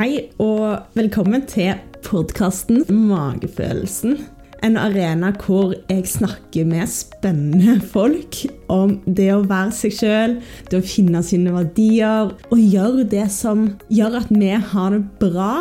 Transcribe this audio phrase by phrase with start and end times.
[0.00, 1.74] Hei, og velkommen til
[2.06, 4.14] podkasten Magefølelsen.
[4.64, 8.38] En arena hvor jeg snakker med spennende folk
[8.72, 10.38] om det å være seg sjøl,
[10.70, 15.52] det å finne sine verdier og gjøre det som gjør at vi har det bra.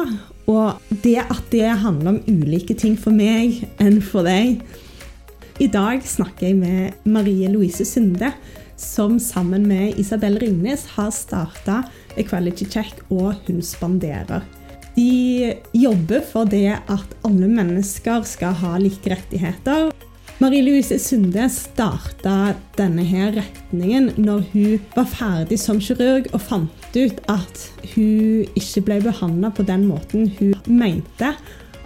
[0.48, 4.64] Og det at det handler om ulike ting for meg enn for deg.
[5.60, 8.32] I dag snakker jeg med Marie Louise Sunde,
[8.80, 11.82] som sammen med Isabel Ringnes har starta
[12.20, 14.46] Equality Check og Hun spanderer.
[14.96, 19.92] De jobber for det at alle mennesker skal ha like rettigheter.
[20.40, 26.96] Marie Louise Sunde starta denne her retningen når hun var ferdig som kirurg og fant
[26.96, 31.34] ut at hun ikke ble behandla på den måten hun mente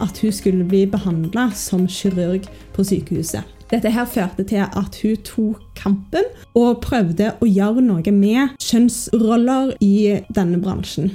[0.02, 2.46] at hun skulle bli behandla som kirurg
[2.76, 3.42] på sykehuset.
[3.74, 9.72] Dette her førte til at hun tok kampen og prøvde å gjøre noe med kjønnsroller
[9.82, 11.10] i denne bransjen.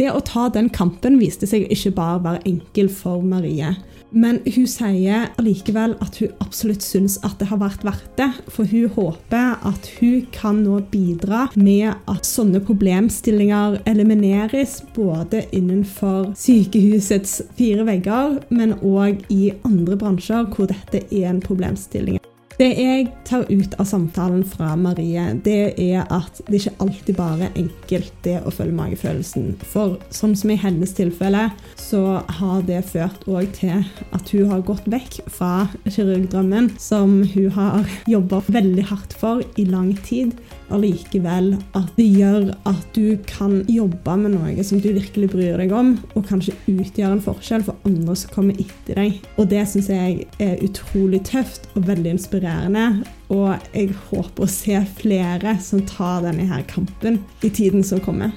[0.00, 3.74] Det å ta den kampen viste seg ikke bare å være enkel for Marie.
[4.10, 8.30] Men hun sier allikevel at hun absolutt syns at det har vært verdt det.
[8.50, 16.32] For hun håper at hun kan nå bidra med at sånne problemstillinger elimineres både innenfor
[16.38, 22.19] sykehusets fire vegger, men òg i andre bransjer hvor dette er en problemstilling.
[22.60, 27.46] Det jeg tar ut av samtalen fra Marie, det er at det ikke alltid bare
[27.46, 29.54] er enkelt det å følge magefølelsen.
[29.64, 31.46] For sånn som i hennes tilfelle,
[31.80, 33.80] så har det ført òg til
[34.12, 39.64] at hun har gått vekk fra kirurgdrømmen, som hun har jobba veldig hardt for i
[39.64, 40.36] lang tid.
[40.74, 45.74] Allikevel at det gjør at du kan jobbe med noe som du virkelig bryr deg
[45.76, 49.18] om, og kanskje utgjøre en forskjell for andre som kommer etter deg.
[49.36, 52.86] Og det syns jeg er utrolig tøft og veldig inspirerende.
[53.30, 58.34] Og jeg håper å se flere som tar denne her kampen i tiden som kommer.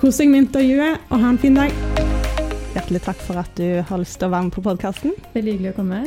[0.00, 1.74] Kos deg med intervjuet, og ha en fin dag.
[2.70, 5.16] Hjertelig takk for at du har lyst til å være med på podkasten.
[5.34, 6.04] Veldig hyggelig å komme.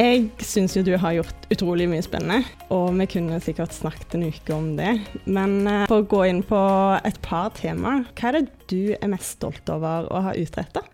[0.00, 4.22] Jeg syns jo du har gjort utrolig mye spennende, og vi kunne sikkert snakket en
[4.30, 4.94] uke om det.
[5.28, 6.60] Men uh, for å gå inn på
[7.04, 10.86] et par temaer, hva er det du er mest stolt over å ha utretta?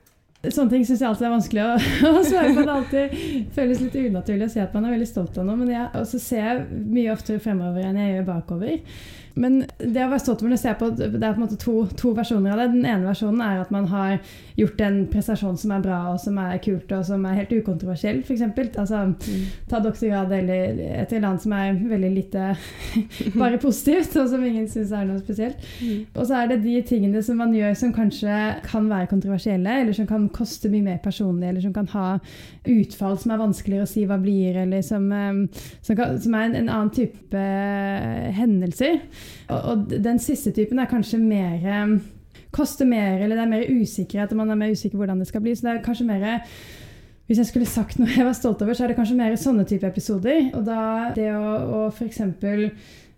[0.43, 1.69] Sånne ting syns jeg alltid er vanskelig å,
[2.11, 2.65] å, svare på.
[2.67, 5.61] Det alltid føles litt unaturlig å si at man er veldig stolt av noe.
[5.63, 8.75] Men jeg, også ser jeg mye oftere fremover enn jeg gjør bakover.
[9.37, 11.75] Men det å være stolt over å se på, det er på en måte to,
[11.99, 12.69] to, versjoner av det.
[12.73, 14.17] Den ene versjonen er at man har
[14.57, 18.23] gjort en prestasjon som er bra og som er kult og som er helt ukontroversiell,
[18.25, 18.45] f.eks.
[18.81, 19.43] Altså, mm.
[19.69, 22.47] Ta doktorgrad eller et eller annet som er veldig lite
[23.43, 25.61] bare positivt, og som ingen syns er noe spesielt.
[25.85, 26.07] Mm.
[26.15, 29.97] Og så er det de tingene som man gjør som kanskje kan være kontroversielle, eller
[29.97, 32.09] som kan koste mye mer personlig, eller som kan ha
[32.73, 36.49] utfall som er vanskeligere å si hva blir, eller som, eh, som, kan, som er
[36.49, 39.03] en, en, annen type eh, hendelser.
[39.49, 41.97] Og, den siste typen er kanskje mer eh,
[42.57, 45.43] Koster mer, eller det er mer usikkerhet, og man er mer usikker hvordan det skal
[45.45, 45.53] bli.
[45.55, 46.39] Så det er kanskje mer
[47.27, 49.67] hvis jeg skulle sagt noe jeg var stolt over, så er det kanskje mer sånne
[49.69, 50.53] type episoder.
[50.55, 50.81] Og da
[51.17, 52.23] det å, å f.eks.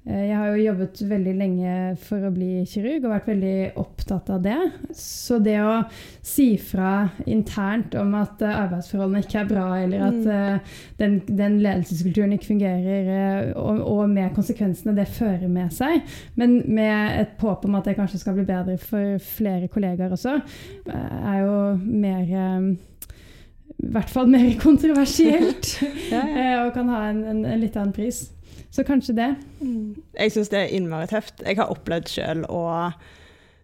[0.08, 4.30] Eh, jeg har jo jobbet veldig lenge for å bli kirurg og vært veldig opptatt
[4.32, 4.56] av det.
[4.96, 5.82] Så det å
[6.24, 10.26] si fra internt om at eh, arbeidsforholdene ikke er bra, eller at mm.
[10.38, 16.02] Eh, den, den, ledelseskulturen ikke fungerer, og, og, med konsekvensene det fører med seg,
[16.41, 20.38] men med et håp om at det kanskje skal bli bedre for flere kollegaer også,
[20.88, 22.32] er jo mer
[23.78, 25.76] i hvert fall mer kontroversielt,
[26.12, 26.50] ja, ja.
[26.64, 28.26] og kan ha en, en, en litt annen pris.
[28.74, 29.28] Så kanskje det.
[29.60, 29.96] Mm.
[30.19, 31.42] Jeg syns det er innmari tøft.
[31.44, 32.62] Jeg har opplevd sjøl å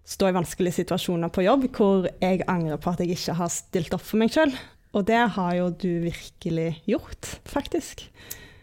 [0.05, 3.95] stå i vanskelige situasjoner på jobb hvor jeg angrer på at jeg ikke har stilt
[3.97, 4.53] opp for meg sjøl.
[4.95, 8.07] Og det har jo du virkelig gjort, faktisk.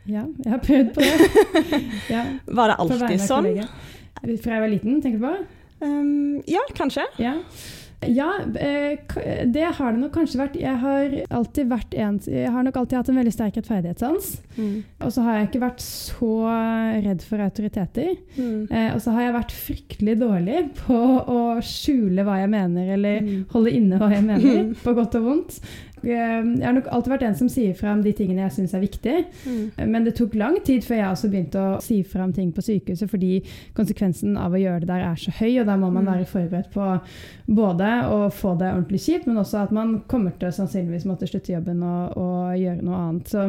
[0.09, 1.31] Ja, jeg har prøvd på det.
[2.13, 2.23] Ja.
[2.47, 3.49] Var det alltid sånn?
[4.21, 5.33] Fra jeg var liten, tenker du på?
[5.81, 7.03] Um, ja, kanskje.
[7.21, 7.39] Ja.
[8.09, 8.97] Ja, eh,
[9.45, 10.55] det har det nok kanskje vært.
[10.57, 14.31] Jeg har, alltid vært en, jeg har nok alltid hatt en veldig sterk rettferdighetssans.
[14.57, 14.79] Mm.
[15.05, 16.31] Og så har jeg ikke vært så
[17.05, 18.15] redd for autoriteter.
[18.37, 18.65] Mm.
[18.71, 23.21] Eh, og så har jeg vært fryktelig dårlig på å skjule hva jeg mener, eller
[23.27, 23.45] mm.
[23.53, 25.61] holde inne hva jeg mener, på godt og vondt.
[26.03, 28.75] Eh, jeg har nok alltid vært en som sier fra om de tingene jeg syns
[28.77, 29.23] er viktige.
[29.45, 29.89] Mm.
[29.93, 32.63] Men det tok lang tid før jeg også begynte å si fra om ting på
[32.65, 33.41] sykehuset, fordi
[33.77, 36.11] konsekvensen av å gjøre det der er så høy, og da må man mm.
[36.13, 36.87] være forberedt på
[37.61, 41.29] både å få det ordentlig kjipt, men også at man kommer til å sannsynligvis måtte
[41.29, 43.31] slutte jobben og, og gjøre noe annet.
[43.31, 43.47] Så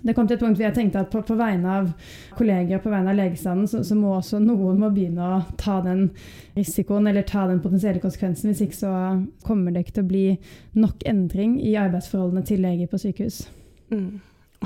[0.00, 1.90] det kom til et punkt hvor jeg tenkte at på, på vegne av
[2.38, 5.80] kolleger og på vegne av legestanden, så, så, må også noen må begynne å ta
[5.84, 6.06] den
[6.56, 8.52] risikoen eller ta den potensielle konsekvensen.
[8.52, 8.94] Hvis ikke så
[9.44, 10.24] kommer det ikke til å bli
[10.78, 13.42] nok endring i arbeidsforholdene til leger på sykehus.
[13.92, 14.20] Mm.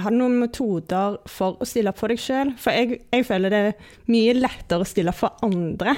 [0.05, 2.55] Har du noen metoder for å stille opp for deg sjøl?
[2.61, 5.95] For jeg, jeg, føler det er mye lettere å stille opp for andre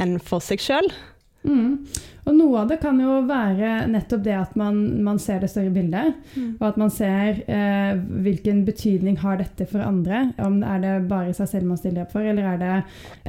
[0.00, 0.88] enn for seg sjøl.
[1.44, 1.86] Mm.
[2.28, 5.70] Og noe av det kan jo være nettopp det at man, man ser det større
[5.72, 6.50] bildet, Mm.
[6.60, 10.32] og at man ser eh, hvilken betydning har dette for andre.
[10.38, 12.74] Om er det bare seg selv man stiller opp for, eller er det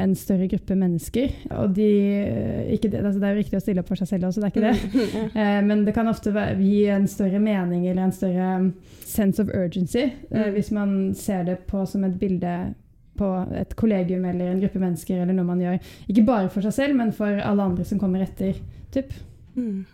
[0.03, 1.31] en større gruppe mennesker.
[1.55, 1.87] Og de,
[2.27, 4.41] eh, ikke det, altså det er jo riktig å stille opp for seg selv også,
[4.43, 4.75] det er ikke det.
[4.91, 5.31] Mm.
[5.41, 8.73] Eh, men det kan ofte være, gi en større mening eller en større um,
[9.07, 10.53] sense of urgency eh, Mm.
[10.53, 12.73] hvis man ser det på som et bilde
[13.21, 13.31] på
[13.61, 15.79] et kollegium eller en gruppe mennesker, eller noe man gjør
[16.09, 18.57] ikke bare for seg selv, men for alle andre som kommer etter.
[18.91, 19.13] Typ.
[19.55, 19.85] Mm.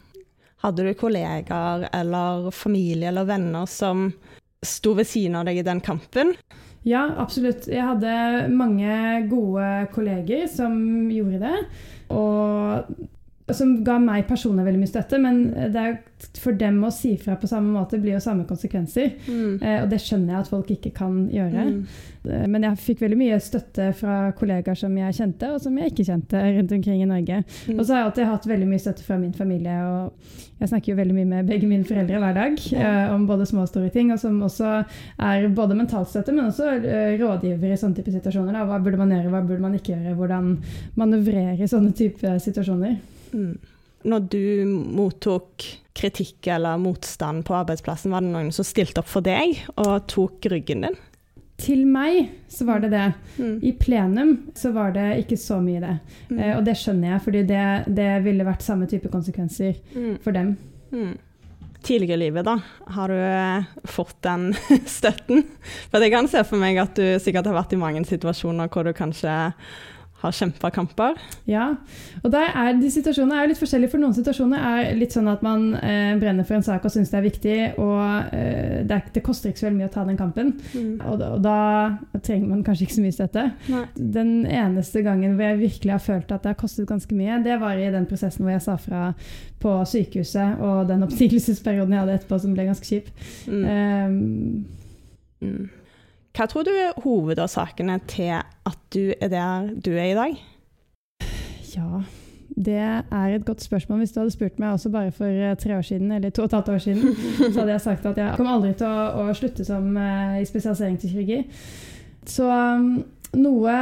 [0.63, 4.07] Hadde du kollegaer eller familie eller venner som
[4.65, 6.33] sto ved siden av deg i den kampen?
[6.87, 7.67] Ja, absolutt.
[7.69, 10.79] Jeg hadde mange gode kolleger som
[11.11, 11.59] gjorde det.
[12.15, 13.07] Og
[13.55, 15.97] som ga meg personlig veldig mye støtte, men det er
[16.41, 19.13] for dem å si fra på samme måte blir jo samme konsekvenser.
[19.27, 19.59] Mm.
[19.61, 21.63] Eh, og det skjønner jeg at folk ikke kan gjøre.
[21.69, 21.77] Mm.
[22.27, 25.93] Eh, Men jeg fikk veldig mye støtte fra kollegaer som jeg kjente, og som jeg
[25.93, 27.43] ikke kjente rundt omkring i Norge.
[27.69, 27.77] Mm.
[27.77, 30.91] Og så har jeg alltid hatt veldig mye støtte fra min familie, og jeg snakker
[30.91, 33.91] jo veldig mye med begge mine foreldre hver dag eh, om både små og store
[33.93, 34.71] ting, og som også
[35.29, 38.57] er både mentalstøtte, men også eh, rådgiver i sånne type situasjoner.
[38.57, 38.65] Da.
[38.67, 40.49] Hva burde man gjøre, hva burde man ikke gjøre, hvordan
[40.97, 42.97] manøvrere i sånne type situasjoner.
[43.37, 43.57] Mm.
[44.07, 44.41] Når du
[44.97, 45.65] mottok
[45.97, 50.45] kritikk eller motstand på arbeidsplassen, var det noen som stilte opp for deg og tok
[50.53, 50.97] ryggen din?
[51.57, 53.05] Til meg så var det det.
[53.41, 53.55] Mm.
[53.65, 55.95] I plenum så var det ikke så mye det.
[56.29, 56.37] Mm.
[56.37, 57.63] Eh, og det skjønner jeg, fordi det,
[57.97, 60.19] det ville vært samme type konsekvenser Mm.
[60.21, 60.53] for dem.
[60.93, 61.15] Mm.
[61.87, 62.55] Tidligere i livet, da,
[62.93, 64.51] har du eh, fått den
[64.99, 65.43] støtten?
[65.89, 68.85] For jeg kan se for meg at du sikkert har vært i mange situasjoner hvor
[68.85, 69.33] du kanskje
[70.17, 71.13] har kjempa kamper.
[71.45, 71.67] Ja,
[72.23, 73.91] og der er de situasjonene er jo litt forskjellige.
[73.91, 77.11] For noen situasjoner er litt sånn at man eh, brenner for en sak og syns
[77.13, 80.05] det er viktig, og eh, det, er, det koster ikke så veldig mye å ta
[80.07, 80.49] den kampen.
[81.05, 81.57] Og, da- og da
[82.25, 83.45] trenger man kanskje ikke så mye støtte.
[83.69, 83.83] Nei.
[84.17, 87.59] Den eneste gangen hvor jeg virkelig har følt at det har kostet ganske mye, det
[87.61, 89.03] var i den prosessen hvor jeg sa fra
[89.61, 93.13] på sykehuset, og den oppsigelsesperioden jeg hadde etterpå som ble ganske kjip.
[93.45, 93.63] Mm.
[93.69, 94.65] Um,
[95.37, 95.67] Mm.
[96.37, 100.35] Hva tror du er hovedårsakene til at du er der du er i dag?
[101.73, 102.01] Ja,
[102.53, 104.03] det er et godt spørsmål.
[104.03, 106.51] Hvis du hadde spurt meg også bare for eh, tre år siden, eller to og
[106.51, 107.15] et halvt år siden,
[107.53, 110.45] så hadde jeg sagt at jeg kommer aldri til å, å slutte som uh, i
[110.45, 111.39] spesialisering til kirurgi.
[112.29, 112.91] Så um,
[113.41, 113.77] noe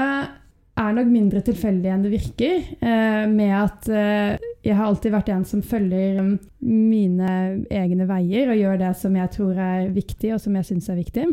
[0.76, 5.34] er nok mindre tilfeldig enn det virker, uh, med at uh, jeg har alltid vært
[5.36, 6.32] en som følger um,
[6.64, 7.34] mine
[7.68, 11.04] egne veier og gjør det som jeg tror er viktig, og som jeg syns er
[11.04, 11.28] viktig.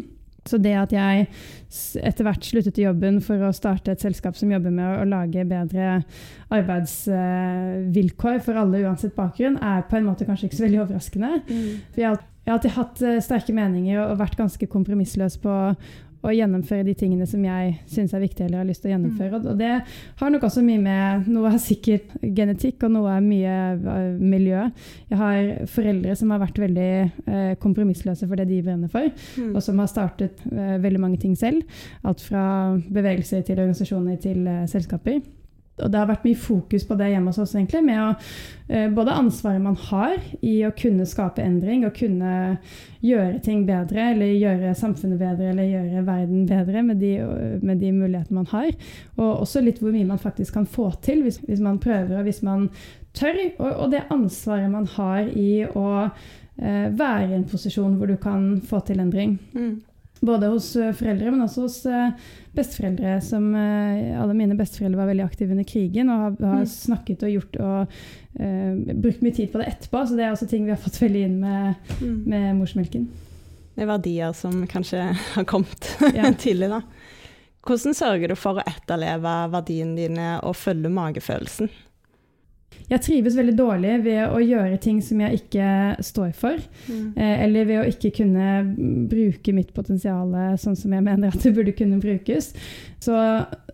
[0.48, 1.26] Så det at jeg
[2.02, 5.44] etter hvert sluttet i jobben for å starte et selskap som jobber med å, lage
[5.46, 6.00] bedre
[6.52, 11.32] arbeidsvilkår for alle uansett bakgrunn, er på en måte kanskje ikke så veldig overraskende.
[11.46, 12.22] For jeg har,
[12.52, 15.58] alltid hatt eh, sterke meninger og vært ganske kompromissløs på
[16.22, 19.40] å gjennomføre de tingene som jeg syns er viktige eller har lyst til å gjennomføre.
[19.40, 19.72] Og, og det
[20.20, 23.56] har nok også mye med Noe er sikkert genetikk, og noe er mye
[24.20, 24.64] miljø.
[25.10, 29.54] Jeg har foreldre som har vært veldig eh, kompromissløse for det de brenner for, Mm.
[29.56, 31.62] og som har startet eh, veldig mange ting selv.
[32.04, 32.42] Alt fra
[32.92, 35.20] bevegelser til organisasjoner til eh, selskaper.
[35.80, 38.08] Og det har vært mye fokus på det hjemme hos oss, egentlig, med å,
[38.68, 42.58] eh, både ansvaret man har i å kunne skape endring og kunne
[43.00, 47.12] gjøre ting bedre, eller gjøre samfunnet bedre, eller gjøre verden bedre med de,
[47.62, 48.68] med de mulighetene man har.
[49.16, 52.28] Og også litt hvor mye man faktisk kan få til hvis, hvis man prøver og
[52.28, 52.68] hvis man
[53.16, 53.40] tør.
[53.58, 58.18] Og, og det ansvaret man har i å eh, være i en posisjon hvor du
[58.20, 59.38] kan få til endring.
[59.56, 59.80] Mm.
[60.22, 62.12] Både hos eh, foreldre, men også hos eh,
[62.54, 63.16] besteforeldre.
[63.26, 66.70] Som, eh, alle mine besteforeldre var veldig aktive under krigen og har, har Mm.
[66.70, 67.96] snakket og gjort og
[68.38, 70.04] uh, brukt mye tid på det etterpå.
[70.06, 72.22] Så det er også ting vi har fått veldig inn med, Mm.
[72.30, 73.08] med morsmelken.
[73.74, 75.02] Det er verdier som kanskje
[75.34, 76.30] har kommet Ja.
[76.44, 76.82] tidlig, da.
[77.66, 81.70] Hvordan sørger du for å etterleve verdiene dine og følge magefølelsen?
[82.92, 85.68] Jeg trives veldig dårlig ved å gjøre ting som jeg ikke
[86.04, 86.60] står for.
[86.90, 91.40] Eh, eller ved å ikke kunne mm, bruke mitt potensial sånn som jeg mener at
[91.42, 92.52] det burde kunne brukes.
[93.02, 93.16] Så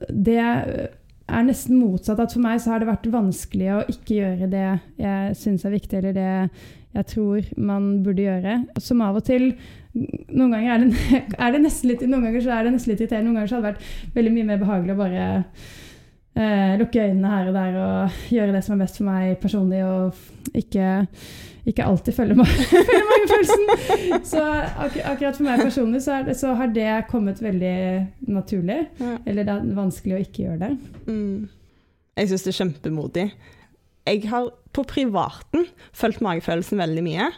[0.09, 2.21] det er nesten motsatt.
[2.23, 4.67] At for meg så har det vært vanskelig å ikke gjøre det
[5.03, 6.31] jeg syns er viktig, eller det
[6.97, 8.55] jeg tror man burde gjøre.
[8.83, 9.51] Som av og til
[9.95, 13.03] noen ganger er det, er det nesten litt noen ganger så er det nesten litt
[13.05, 13.31] irriterende.
[13.31, 15.29] Noen ganger så hadde det vært veldig mye mer behagelig å bare
[16.39, 19.83] eh, lukke øynene her og der og gjøre det som er best for meg personlig,
[19.85, 20.89] og ikke,
[21.69, 24.25] ikke alltid følge magefølelsen.
[24.29, 27.77] Så ak akkurat for meg personlig så, det, så har det kommet veldig
[28.31, 28.81] naturlig.
[29.03, 29.15] Ja.
[29.27, 30.73] Eller det er vanskelig å ikke gjøre det.
[31.11, 31.49] Mm.
[32.19, 33.31] Jeg syns det er kjempemodig.
[34.09, 35.67] Jeg har på privaten
[35.97, 37.33] fulgt magefølelsen veldig mye.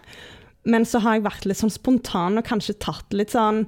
[0.71, 3.64] Men så har jeg vært litt sånn spontan og kanskje tatt litt sånn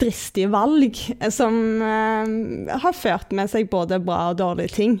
[0.00, 0.96] dristige valg
[1.32, 1.54] som
[1.84, 4.96] eh, har ført med seg både bra og dårlige ting.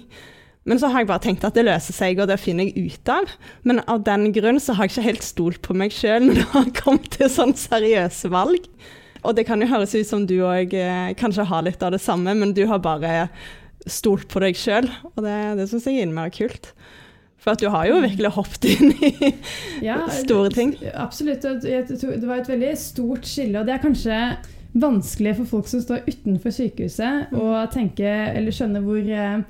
[0.68, 3.08] Men så har jeg bare tenkt at det løser seg, og det finner jeg ut
[3.10, 3.30] av.
[3.66, 6.48] Men av den grunn så har jeg ikke helt stolt på meg sjøl når det
[6.52, 8.68] har kommet til sånn seriøse valg.
[9.24, 12.00] Og det kan jo høres ut som du òg eh, kanskje har litt av det
[12.04, 13.26] samme, men du har bare
[13.88, 16.70] stolt på deg sjøl, og det, det syns jeg er innmari kult.
[17.40, 18.04] For at du har jo Mm.
[18.04, 19.30] virkelig hoppet inn i
[19.88, 20.74] Ja, store ting.
[20.92, 21.40] Absolutt.
[21.40, 24.18] Det var et veldig stort skille, og det er kanskje
[24.74, 27.40] vanskelig for folk som står utenfor sykehuset, Mm.
[27.40, 29.42] å tenke eller skjønne hvor eh,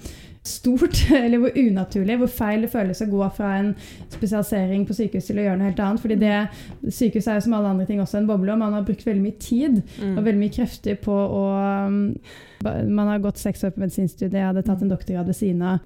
[0.42, 3.74] stort eller hvor unaturlig, hvor feil det føles å gå fra en
[4.08, 6.00] spesialisering på sykehus til å gjøre noe helt annet.
[6.00, 6.48] fordi det
[6.92, 9.22] Sykehuset er jo som alle andre ting også en boble, og man har brukt veldig
[9.22, 10.16] mye tid Mm.
[10.18, 11.44] og veldig mye krefter på å
[11.86, 12.14] um,
[12.62, 15.78] Man har gått seks år på medisinstudiet, jeg hadde tatt en doktorgrad ved siden av.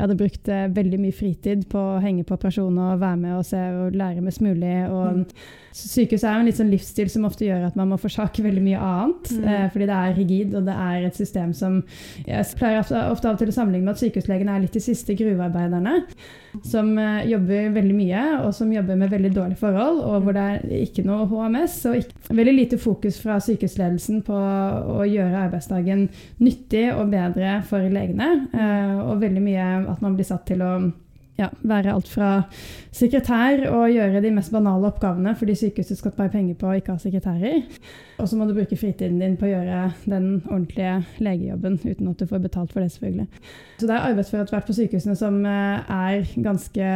[0.00, 3.34] Jeg hadde brukt eh, veldig mye fritid på å henge på operasjoner og være med
[3.36, 4.76] og se og lære mest mulig.
[4.88, 5.26] Og Mm.
[5.70, 8.62] Sykehus er jo en litt sånn livsstil som ofte gjør at man må forsake veldig
[8.64, 9.28] mye annet.
[9.30, 9.44] Mm.
[9.46, 11.76] Eh, fordi det er rigid, og det er et system som
[12.26, 14.82] Jeg pleier ofte, ofte av og til å sammenligne med at sykehuslegene er litt de
[14.82, 15.94] siste gruvearbeiderne.
[16.66, 20.46] Som eh, jobber veldig mye, og som jobber med veldig dårlige forhold, og hvor det
[20.56, 21.76] er ikke noe HMS.
[21.90, 26.08] Og ikke, veldig lite fokus fra sykehusledelsen på å gjøre arbeidsdagen
[26.42, 28.32] nyttig og bedre for legene.
[28.50, 30.74] Eh, og veldig mye at man blir satt til å
[31.40, 32.30] ja, være alt fra
[32.94, 36.96] sekretær og gjøre de mest banale oppgavene fordi sykehuset skal spare penger på å ikke
[36.96, 37.62] ha sekretærer.
[38.20, 42.20] Og så må du bruke fritiden din på å gjøre den ordentlige legejobben uten at
[42.20, 43.28] du får betalt for det, selvfølgelig.
[43.80, 46.94] Så det er arbeidsfør etter på sykehusene som eh, er ganske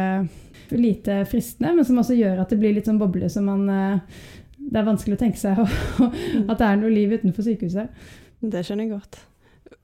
[0.75, 4.25] lite fristende, men som også gjør at det blir litt sånn boble som man eh,
[4.65, 5.59] Det er vanskelig å tenke seg
[6.49, 8.11] at det er noe liv utenfor sykehuset.
[8.41, 9.23] Det skjønner jeg godt.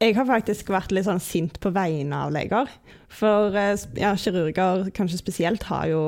[0.02, 2.70] Jeg har faktisk vært litt sånn sint på vegne av leger.
[3.14, 6.02] For eh, ja, kirurger kanskje spesielt har jo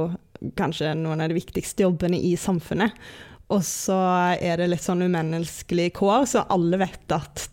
[0.57, 2.95] kanskje noen av de viktigste jobbene i samfunnet.
[3.53, 3.97] Og så
[4.33, 7.45] er det litt sånn umenneskelig kår, så alle vet at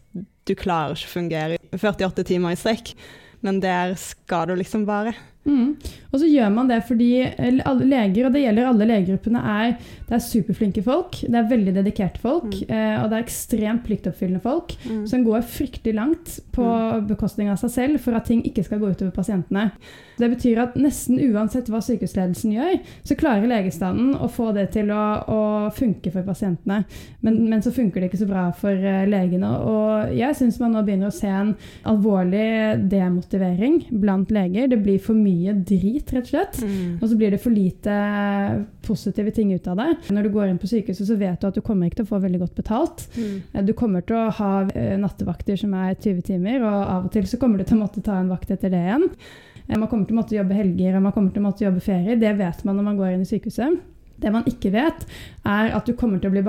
[0.49, 2.95] du klarer ikke å fungere 48 timer i strekk.
[3.45, 5.13] Men der skal du liksom være.
[5.49, 5.71] Mm.
[6.13, 7.07] Og så gjør man det fordi
[7.65, 9.71] alle leger, og det gjelder alle legegruppene, er,
[10.09, 11.17] det er superflinke folk.
[11.23, 12.53] Det er veldig dedikerte folk.
[12.67, 12.75] Mm.
[12.77, 15.07] Eh, og det er ekstremt pliktoppfyllende folk Mm.
[15.07, 16.65] som går fryktelig langt på
[17.09, 19.71] bekostning av seg selv for at ting ikke skal gå utover pasientene.
[20.21, 24.91] Det betyr at nesten uansett hva sykehusledelsen gjør, så klarer legestanden å få det til
[24.93, 25.41] å, å
[25.73, 26.83] funke for pasientene.
[27.25, 29.51] Men, men så funker det ikke så bra for eh, legene.
[29.65, 31.55] Og jeg syns man nå begynner å se en
[31.89, 34.69] alvorlig demotivering blant leger.
[34.75, 35.30] Det blir for mye
[35.67, 36.61] drit, rett og slett.
[36.63, 36.99] Mm.
[37.01, 37.95] Og så blir det for lite
[38.87, 39.89] positive ting ut av det.
[40.11, 42.13] Når du går inn på sykehuset, så vet du at du kommer ikke til å
[42.15, 43.07] få veldig godt betalt.
[43.17, 43.37] Mm.
[43.53, 47.13] Eh, Du kommer til å ha eh, nattevakter som er 20 timer, og av og
[47.15, 49.09] til så kommer du til å måtte ta en vakt etter det igjen.
[49.69, 51.81] Eh, Man kommer til å måtte jobbe helger og man kommer til å måtte jobbe
[51.85, 52.19] ferier.
[52.21, 53.81] Det vet man når man går inn i sykehuset.
[54.21, 55.07] Det man ikke vet,
[55.47, 56.43] er at du kommer til å bli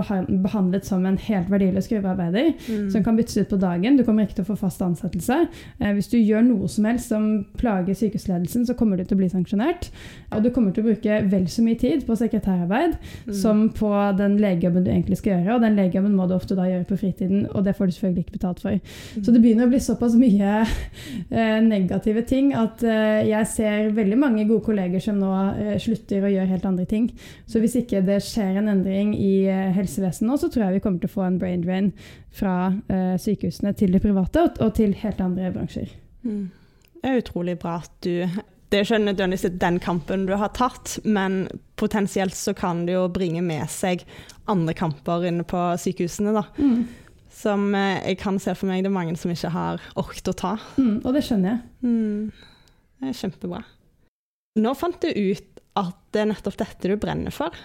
[0.44, 2.90] behandlet som en helt verdiløs gruvearbeider Mm.
[2.92, 3.98] som kan byttes ut på dagen.
[3.98, 5.48] Du kommer ikke til å få fast ansettelse.
[5.80, 9.22] Eh, hvis du gjør noe som helst som plager sykehusledelsen, så kommer du til å
[9.22, 9.90] bli sanksjonert.
[10.32, 12.98] Og du kommer til å bruke vel så mye tid på sekretærarbeid
[13.28, 13.34] Mm.
[13.34, 15.56] som på den legejobben du egentlig skal gjøre.
[15.56, 18.26] Og den legejobben må du ofte da gjøre på fritiden, og det får du selvfølgelig
[18.26, 18.80] ikke betalt for.
[19.22, 20.66] Så det begynner å bli såpass mye
[21.32, 26.26] eh, negative ting at eh, jeg ser veldig mange gode kolleger som nå eh, slutter
[26.26, 27.10] å gjøre helt andre ting.
[27.48, 30.84] Så hvis ikke det skjer en endring i eh, helsevesenet nå, så tror jeg vi
[30.84, 31.92] kommer til å få en brain drain
[32.36, 32.56] fra
[32.92, 35.92] eh, sykehusene til det private og, til helt andre bransjer.
[36.26, 36.48] Mm.
[37.02, 38.28] Det er utrolig bra at du
[38.72, 43.10] Det er ikke nødvendigvis den kampen du har tatt, men potensielt så kan det jo
[43.12, 44.06] bringe med seg
[44.48, 46.46] andre kamper inne på sykehusene, da.
[46.56, 46.86] Mm.
[47.36, 50.38] Som eh, jeg kan se for meg det er mange som ikke har orket å
[50.38, 50.56] ta.
[50.78, 51.62] Mm, og det skjønner jeg.
[51.84, 52.72] Mm.
[53.02, 53.64] Det er kjempebra.
[54.62, 57.56] Nå fant du ut at det er nettopp dette du brenner for.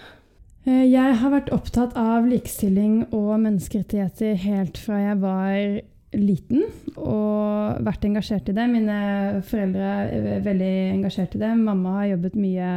[0.66, 5.80] Eh, Jeg har vært opptatt av likestilling og menneskerettigheter helt fra jeg var
[6.16, 6.62] liten,
[6.96, 8.68] og vært engasjert i det.
[8.70, 11.50] Mine foreldre er veldig engasjert i det.
[11.58, 12.70] Mamma har jobbet mye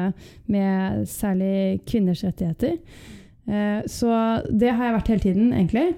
[0.52, 2.80] med særlig kvinners rettigheter.
[3.48, 4.10] Eh, Så
[4.50, 5.96] det har jeg vært hele tiden, egentlig.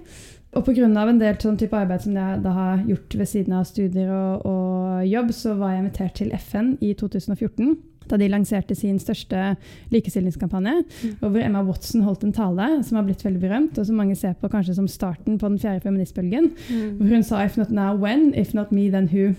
[0.54, 0.84] Og pga.
[0.86, 4.46] en del sånn type arbeid som jeg da har gjort ved siden av studier og,
[4.46, 7.78] og jobb, så var jeg invitert til FN i 2014.
[8.12, 9.56] Da de lanserte sin største
[9.94, 10.82] likestillingskampanje.
[11.22, 14.18] Og hvor Emma Watson holdt en tale som har blitt veldig berømt, og som mange
[14.20, 16.52] ser på kanskje som starten på den fjerde feministbølgen.
[17.00, 18.34] Hvor hun sa 'if not now, when?
[18.36, 19.36] If not me, then who?'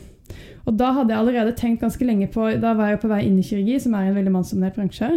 [0.62, 3.25] Og da hadde jeg allerede tenkt ganske lenge på Da var jeg jo på vei
[3.26, 5.11] inn i kirurgi, som er en veldig mannsdominert bransje.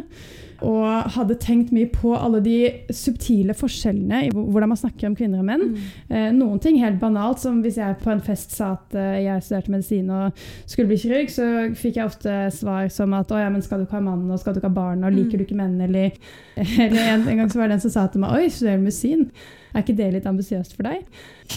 [0.65, 2.55] Og hadde tenkt mye på alle de
[2.95, 5.65] subtile forskjellene i hvordan man snakker om kvinner og menn.
[6.07, 9.43] Eh, noen ting helt banalt, som hvis jeg på en fest sa at eh, jeg
[9.43, 13.51] studerte medisin og skulle bli kirurg, så fikk jeg ofte svar som at 'Å ja,
[13.51, 15.43] men skal du ikke ha mann, og skal du ikke ha barn, og liker du
[15.43, 16.15] ikke menn', eller,
[16.87, 18.87] eller en, en gang så var det en som sa til meg 'Oi, studerer du
[18.87, 19.29] medisin?
[19.75, 21.03] Er ikke det litt ambisiøst for deg?'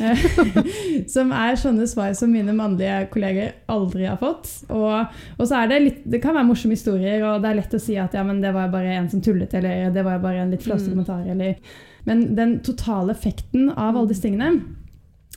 [0.03, 0.23] Eh,
[1.15, 4.51] som er sånne svar som mine mannlige kolleger aldri har fått.
[4.75, 5.07] Og,
[5.39, 7.81] og så er det litt Det kan være morsomme historier, og det er lett å
[7.81, 10.51] si at ja, men det var bare en som tullet, eller det var bare en
[10.51, 10.97] litt flåsete Mm.
[10.99, 11.57] kommentar, eller
[12.05, 14.63] Men den totale effekten av alle disse tingene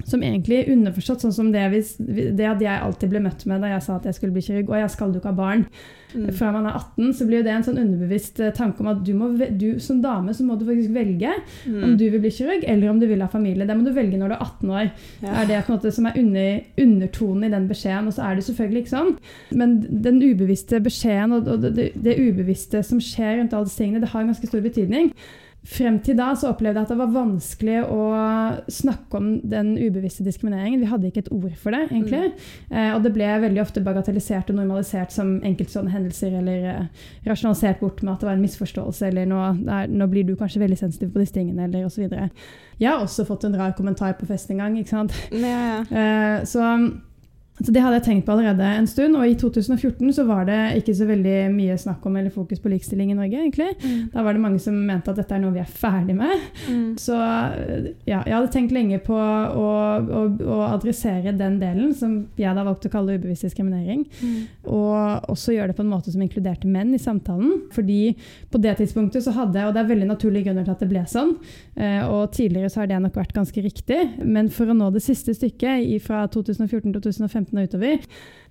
[0.07, 1.63] som egentlig er underforstått, sånn som det,
[2.00, 4.71] det at jeg alltid ble møtt med da jeg sa at jeg skulle bli kirurg,
[4.71, 5.65] og jeg skal du ikke ha barn.
[6.12, 6.25] Mm.
[6.36, 9.12] Fra man er 18, så blir det en sånn underbevisst eh, tanke om at du,
[9.15, 11.83] må, du som dame så må du faktisk velge Mm.
[11.83, 13.65] om du vil bli kirurg, eller om du vil ha familie.
[13.67, 14.88] Det må du velge når du er 18 år.
[15.21, 15.33] Ja.
[15.41, 18.83] er det måte som er under, undertonen i den beskjeden, og så er det selvfølgelig
[18.83, 19.13] ikke sånn.
[19.57, 24.03] Men den ubevisste beskjeden og, og det, det ubevisste som skjer rundt alle disse tingene,
[24.03, 25.12] det har en ganske stor betydning.
[25.62, 28.06] Frem til da så opplevde jeg at det var vanskelig å
[28.74, 30.82] snakke om den ubevisste diskrimineringen.
[30.82, 32.32] Vi hadde ikke et ord for det, egentlig.
[32.74, 37.84] Eh, og det ble veldig ofte bagatellisert og normalisert som enkeltstående hendelser, eller eh, rasjonalisert
[37.84, 40.80] bort med at det var en misforståelse, eller nå, der, nå blir du kanskje veldig
[40.82, 42.10] sensitiv på disse tingene, eller osv.
[42.82, 44.82] Jeg har også fått en rar kommentar på fest en gang.
[44.82, 45.13] ikke sant?
[45.30, 45.80] Ja, ja.
[45.86, 46.74] Eh, så,
[47.65, 49.15] så det hadde jeg tenkt på allerede en stund.
[49.20, 52.72] Og i 2014 så var det ikke så veldig mye snakk om eller fokus på
[52.72, 53.70] likestilling i Norge, egentlig.
[54.13, 56.34] Da var det mange som mente at dette er noe vi er ferdig med.
[56.68, 56.96] Mm.
[57.01, 57.18] Så
[58.08, 59.68] ja, jeg hadde tenkt lenge på å,
[60.01, 60.24] å,
[60.56, 64.06] å adressere den delen, som jeg da valgte å kalle ubevisst diskriminering.
[64.22, 64.39] Mm.
[64.72, 67.68] Og også gjøre det på en måte som inkluderte menn i samtalen.
[67.75, 68.15] Fordi
[68.51, 71.03] på det tidspunktet så hadde Og det er veldig naturlige grunner til at det ble
[71.10, 71.36] sånn.
[71.75, 74.00] eh, Og tidligere så har det nok vært ganske riktig.
[74.24, 78.00] Men for å nå det siste stykket fra 2014 til 2015 og utover,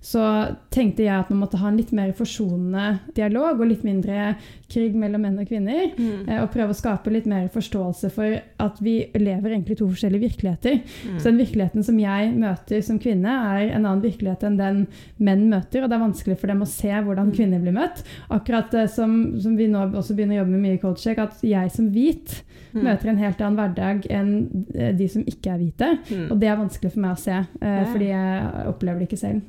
[0.01, 4.31] så tenkte jeg at man måtte ha en litt mer forsonende dialog og litt mindre
[4.71, 5.91] krig mellom menn og kvinner.
[5.93, 6.23] Mm.
[6.27, 10.25] eh, Og prøve å skape litt mer forståelse for at vi lever egentlig to forskjellige
[10.25, 10.79] virkeligheter.
[11.05, 11.19] Mm.
[11.19, 14.87] Så den virkeligheten som jeg møter som kvinne, er en annen virkelighet enn den
[15.19, 15.83] menn møter.
[15.83, 17.35] Og det er vanskelig for dem å se hvordan Mm.
[17.37, 18.01] kvinner blir møtt.
[18.31, 21.69] Akkurat som, som vi nå også begynner å jobbe med mye i CoachCheck, at jeg
[21.71, 22.41] som hvit
[22.71, 22.85] Mm.
[22.85, 24.29] møter en helt annen hverdag enn
[24.73, 25.89] eh, de som ikke er hvite.
[26.07, 26.31] Mm.
[26.31, 29.41] Og det er vanskelig for meg å se, eh, fordi jeg opplever det ikke selv.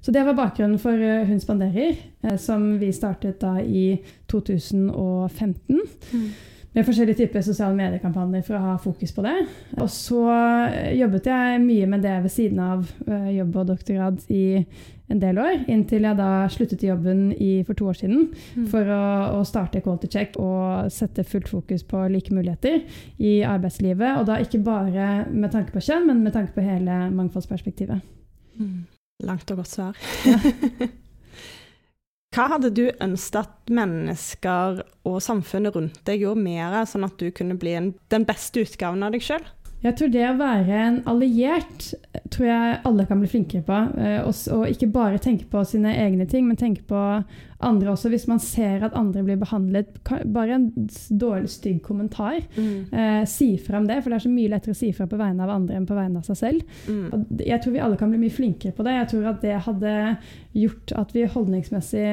[0.00, 3.98] Så det var bakgrunnen for eh, Hun spanderer, eh, som vi startet da i
[4.30, 5.80] 2015
[6.14, 6.28] Mm.
[6.74, 9.34] med forskjellige typer sosiale mediekampanjer for å ha fokus på det.
[9.80, 12.86] Og så eh, jobbet jeg mye med det ved siden av
[13.34, 14.64] jobb og doktorgrad i
[15.10, 18.66] en del år, inntil jeg da sluttet i jobben i, for to år siden Mm.
[18.68, 22.82] for å, å starte Quality Check og sette fullt fokus på like muligheter
[23.18, 24.18] i arbeidslivet.
[24.20, 28.04] Og da ikke bare med tanke på kjønn, men med tanke på hele mangfoldsperspektivet.
[28.58, 28.86] Mm.
[29.26, 29.98] Langt og godt svar.
[32.34, 37.16] Hva hadde du ønsket at mennesker og samfunnet rundt deg gjorde mer av, sånn at
[37.18, 39.46] du kunne bli en, den beste utgaven av deg sjøl?
[39.78, 41.92] Jeg tror det å være en alliert
[42.34, 43.76] tror jeg alle kan bli flinkere på.
[44.02, 47.22] eh, Og, ikke bare tenke på sine egne ting, men tenke på
[47.60, 48.10] andre også.
[48.10, 49.86] Hvis man ser at andre blir behandlet
[50.32, 52.40] Bare en dårlig, stygg kommentar.
[52.56, 52.92] Mm.
[52.92, 55.16] Eh, si fra om det, for det er så mye lettere å si fra på
[55.16, 56.62] vegne av andre enn på vegne av seg selv.
[56.88, 57.26] Mm.
[57.38, 58.98] Jeg tror vi alle kan bli mye flinkere på det.
[58.98, 59.96] Jeg tror at det hadde
[60.58, 62.08] gjort at vi holdningsmessig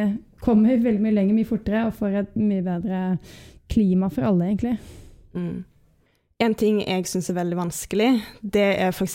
[0.45, 3.05] kommer veldig mye lenger, mye fortere, og får et mye bedre
[3.73, 4.77] klima for alle, egentlig.
[5.33, 5.63] Mm.
[6.43, 8.09] En ting jeg syns er veldig vanskelig,
[8.43, 9.13] det er f.eks.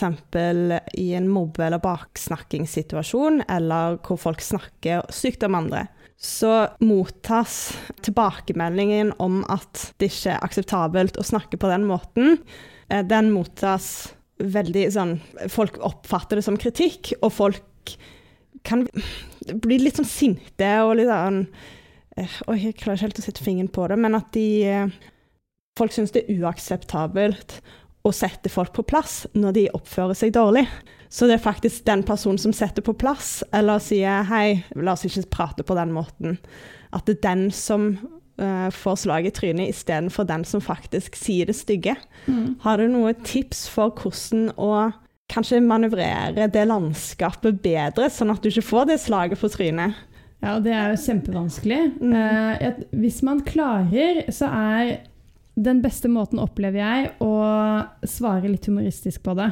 [0.97, 5.83] i en mobbe- eller baksnakkingssituasjon, eller hvor folk snakker sykt om andre.
[6.17, 7.75] Så mottas
[8.07, 12.39] tilbakemeldingen om at det ikke er akseptabelt å snakke på den måten,
[12.89, 15.15] eh, den mottas veldig sånn
[15.53, 17.97] Folk oppfatter det som kritikk, og folk
[18.65, 18.87] kan
[19.61, 21.43] bli litt sånn sinte og litt sånn
[22.17, 25.01] eh, Oi, jeg klarer ikke helt å sette fingeren på det, men at de eh,
[25.79, 27.61] Folk syns det er uakseptabelt
[28.07, 30.65] å sette folk på plass når de oppfører seg dårlig.
[31.11, 35.05] Så det er faktisk den personen som setter på plass, eller sier 'hei, la oss
[35.05, 36.39] ikke prate på den måten',
[36.93, 37.99] at det er den som
[38.41, 41.97] uh, får slag i trynet istedenfor den som faktisk sier det stygge.
[42.63, 44.93] Har du noen tips for hvordan å
[45.31, 49.95] kanskje manøvrere det landskapet bedre, sånn at du ikke får det slaget på trynet?
[50.41, 51.81] Ja, det er jo kjempevanskelig.
[52.01, 52.15] Mm.
[52.17, 55.10] Uh, hvis man klarer, så er
[55.63, 57.31] den beste måten, opplever jeg, å
[58.09, 59.51] svare litt humoristisk på det.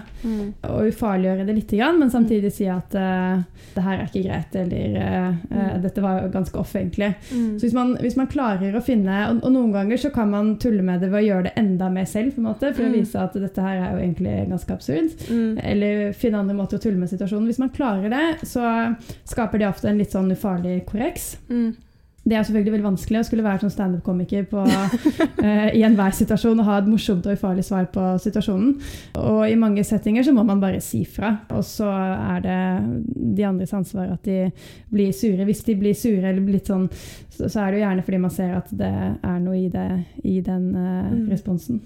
[0.68, 3.42] Og ufarliggjøre det litt, men samtidig si at uh,
[3.74, 4.98] det her er ikke greit, eller
[5.48, 5.82] Mm.
[5.82, 7.08] dette var jo ganske off, egentlig.
[7.28, 10.54] Så hvis man, hvis man klarer å finne og, og noen ganger så kan man
[10.60, 12.92] tulle med det ved å gjøre det enda mer selv, på en måte, for Mm.
[12.92, 15.14] å vise at dette her er jo egentlig ganske absurd.
[15.30, 15.58] Mm.
[15.62, 17.46] Eller finne andre måter å tulle med situasjonen.
[17.50, 18.64] Hvis man klarer det, så
[19.28, 21.36] skaper det ofte en litt sånn ufarlig korreks.
[21.50, 21.74] Mm.
[22.26, 24.60] Det er selvfølgelig veldig vanskelig å skulle være sånn standup-komiker på,
[25.42, 28.74] eh, i enhver situasjon og ha et morsomt og ufarlig svar på situasjonen.
[29.22, 32.58] Og i mange settinger så må man bare si fra, og så er det
[33.38, 34.50] de andres ansvar at de
[34.92, 35.46] blir sure.
[35.48, 36.88] Hvis de blir sure eller blir litt sånn,
[37.32, 39.88] så, så er det jo gjerne fordi man ser at det er noe i, det,
[40.24, 41.28] i den Mm.
[41.30, 41.80] responsen.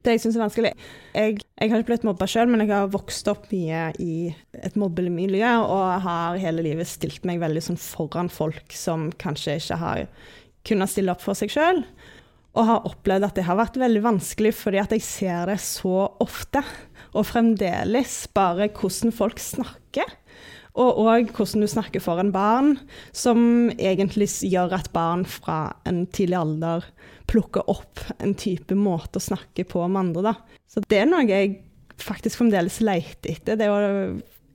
[0.00, 0.70] Det jeg syns er vanskelig
[1.12, 4.76] Jeg Jeg har ikke blitt mobba sjøl, men jeg har vokst opp mye i et
[4.80, 10.06] mobbemiljø og har hele livet stilt meg veldig sånn foran folk som kanskje ikke har
[10.64, 11.82] kunnet stille opp for seg sjøl.
[12.56, 16.08] Og har opplevd at det har vært veldig vanskelig, fordi at jeg ser det så
[16.24, 16.64] ofte.
[17.14, 20.16] Og fremdeles bare hvordan folk snakker.
[20.78, 22.76] Og òg hvordan du snakker foran barn,
[23.16, 26.86] som egentlig gjør at barn fra en tidlig alder
[27.30, 30.30] plukker opp en type måte å snakke på med andre.
[30.30, 30.60] Da.
[30.70, 31.58] Så det er noe jeg
[32.00, 33.58] faktisk fremdeles leter etter.
[33.58, 33.80] Det å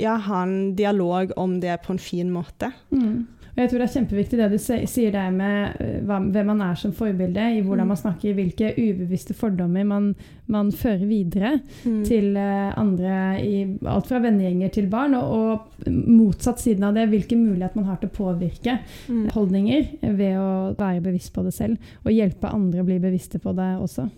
[0.01, 2.71] ja, ha en dialog om det på en fin måte.
[2.91, 3.25] Mm.
[3.55, 6.75] Og jeg tror det er kjempeviktig det du sier der med eh, hvem man er
[6.79, 7.91] som forbilde, i hvordan mm.
[7.93, 10.09] man snakker, hvilke ubevisste fordommer man,
[10.51, 11.53] man fører videre
[11.85, 12.01] mm.
[12.07, 17.07] til eh, andre, i alt fra vennegjenger til barn, og, og, motsatt siden av det,
[17.13, 19.25] hvilken mulighet man har til å påvirke mm.
[19.37, 19.87] holdninger
[20.19, 23.71] ved å være bevisst på det selv, og hjelpe andre å bli bevisste på det
[23.79, 24.09] også.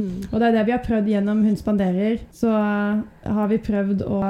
[0.00, 0.30] Mm.
[0.30, 2.24] Og det er det vi har prøvd gjennom Hun spanderer.
[2.32, 4.22] Så har vi prøvd å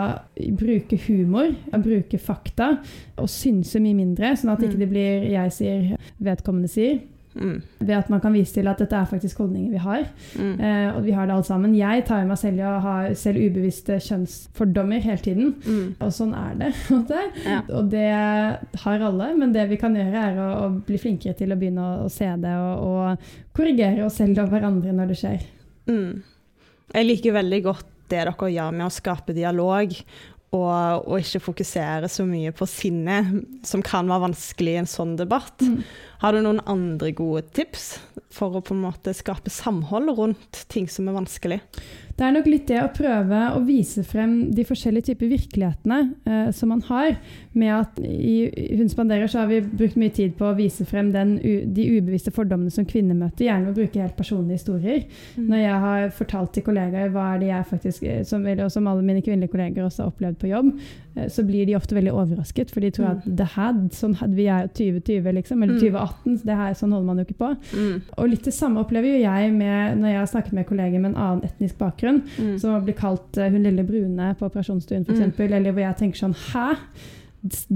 [0.59, 2.74] bruke humor, å bruke fakta,
[3.20, 4.68] og synse mye mindre, sånn at mm.
[4.68, 7.00] ikke det blir jeg sier, vedkommende sier.
[7.35, 7.62] Mm.
[7.78, 10.06] Ved at man kan vise til at dette er faktisk holdninger vi har.
[10.38, 10.61] Mm.
[10.61, 11.76] Eh, og vi har det alle sammen.
[11.78, 15.54] Jeg tar meg selv i å ha selv ubevisste kjønnsfordommer hele tiden.
[15.66, 15.94] Mm.
[16.00, 16.72] Og sånn er det.
[17.52, 17.61] ja.
[17.68, 18.09] Og det
[18.85, 19.30] har alle.
[19.38, 22.12] Men det vi kan gjøre, er å, å bli flinkere til å begynne å, å
[22.12, 25.40] se det og, og, korrigere oss selv og hverandre når det skjer.
[25.90, 26.20] Mm.
[26.90, 29.92] Jeg liker veldig godt det dere gjør med å skape dialog
[30.50, 33.20] og, og, ikke fokusere så mye på sinne,
[33.66, 35.62] som kan være vanskelig i en sånn debatt.
[35.62, 35.85] Mm.
[36.20, 37.94] Har du noen andre gode tips
[38.30, 41.61] for å på en måte skape samhold rundt ting som er vanskelig?
[42.20, 46.48] Det er nok litt det å prøve å vise frem de forskjellige typer virkelighetene eh,
[46.52, 47.14] som man har.
[47.56, 51.09] Med at I Hun spanderer så har vi brukt mye tid på å vise frem
[51.14, 53.46] den, de ubevisste fordommene som kvinner møter.
[53.46, 55.06] Gjerne å bruke helt personlige historier.
[55.38, 55.46] Mm.
[55.46, 58.90] Når jeg har fortalt til kollegaer hva er det jeg faktisk, eh, som, eller, som
[58.90, 60.70] alle mine kvinnelige kolleger også har opplevd på jobb,
[61.16, 62.74] eh, så blir de ofte veldig overrasket.
[62.74, 63.37] For de tror at mm.
[63.40, 66.40] det her, sånn, vi er 2020, liksom, eller 2018, mm.
[66.46, 67.53] det her, sånn holder man jo ikke på.
[67.75, 67.94] Mm.
[68.16, 71.12] Og litt det samme opplever jo jeg med, når jeg har snakket med kolleger med
[71.12, 72.59] en annen etnisk bakgrunn, mm.
[72.62, 75.40] som blir kalt uh, hun lille brune på operasjonsstuen f.eks., mm.
[75.49, 76.68] eller hvor jeg tenker sånn Hæ?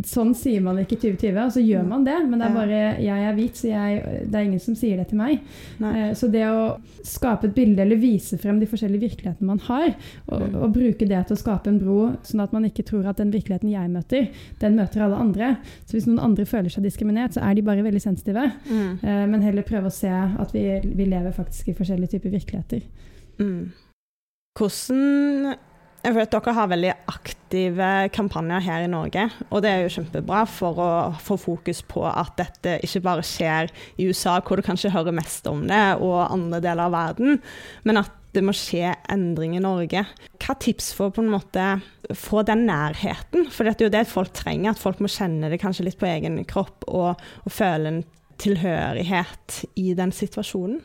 [0.05, 2.17] Sånn sier man ikke i 2020, og så gjør man det.
[2.29, 5.07] Men det er bare jeg er hvit, så jeg, det er ingen som sier det
[5.11, 5.41] til meg.
[5.81, 6.11] Nei.
[6.19, 9.95] så det å skape et bilde eller vise frem de forskjellige virkelighetene man har,
[10.27, 10.59] og, mm.
[10.59, 13.33] og, bruke det til å skape en bro, sånn at man ikke tror at den
[13.33, 14.29] virkeligheten jeg møter,
[14.61, 15.55] den møter alle andre.
[15.85, 18.51] Så hvis noen andre føler seg diskriminert, så er de bare veldig sensitive.
[18.69, 18.91] Mm.
[19.01, 22.85] Eh, men heller prøve å se at vi, vi lever faktisk i forskjellige typer virkeligheter.
[23.41, 23.73] Mm.
[24.59, 25.55] Hvordan
[26.05, 30.81] Føler dere har veldig aktive kampanjer her i Norge, og det er jo kjempebra for
[30.83, 35.17] å få fokus på at dette ikke bare skjer i USA, hvor du kanskje hører
[35.17, 37.41] mest om det, og andre deler av verden,
[37.89, 40.03] men at det må skje endring i Norge.
[40.43, 43.47] Hva tips for å få den nærheten?
[43.49, 46.11] For det er jo det folk trenger, at folk må kjenne det kanskje litt på
[46.11, 48.03] egen kropp og, og føle en
[48.43, 50.83] tilhørighet i den situasjonen.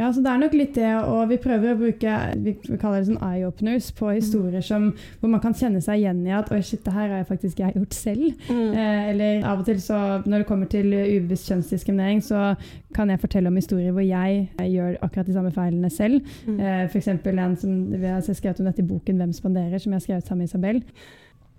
[0.00, 3.10] Ja, så det er nok litt det, og vi prøver å bruke vi kaller det
[3.10, 4.86] sånn eye-openers på historier som,
[5.20, 7.60] hvor man kan kjenne seg igjen i at oi, shit, det her har jeg faktisk
[7.60, 8.46] jeg gjort selv.
[8.48, 8.72] Mm.
[8.72, 12.54] Eh, eller av og til så når det kommer til ubevisst kjønnsdiskriminering, så
[12.96, 16.32] kan jeg fortelle om historier hvor jeg, jeg gjør akkurat de samme feilene selv.
[16.48, 16.58] Mm.
[16.58, 17.12] Eh, F.eks.
[17.12, 20.26] en som vi har skrevet om dette i boken 'Hvem spanderer', som jeg har skrevet
[20.26, 20.82] sammen med Isabel.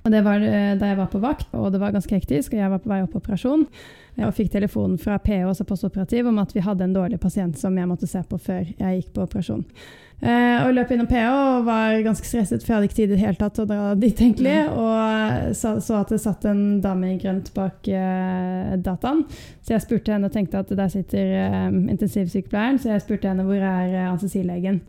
[0.02, 2.60] Og Det var eh, da jeg var på vakt, og det var ganske hektisk, og
[2.60, 3.68] jeg var på vei opp på operasjon
[4.22, 7.78] og fikk telefonen fra PO, altså postoperativ, om at vi hadde en dårlig pasient som
[7.78, 9.64] jeg måtte se på før jeg gikk på operasjon.
[10.22, 13.16] Uh, og løp innom PH og var ganske stresset, for jeg hadde ikke tid i
[13.16, 14.20] det hele tatt å dra dit.
[14.22, 14.76] egentlig, mm.
[14.78, 19.24] Og så, så, at det satt en dame i grønt bak uh, dataen.
[19.66, 23.48] Så jeg spurte henne og tenkte at der sitter uh, intensivsykepleieren, så jeg spurte henne
[23.48, 24.82] hvor er uh, anestesilegen.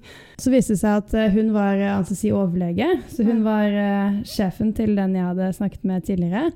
[0.43, 3.77] Så viste det seg at hun var anestesi-overlege, så hun var
[4.27, 6.51] sjefen til den jeg hadde snakket med tidligere.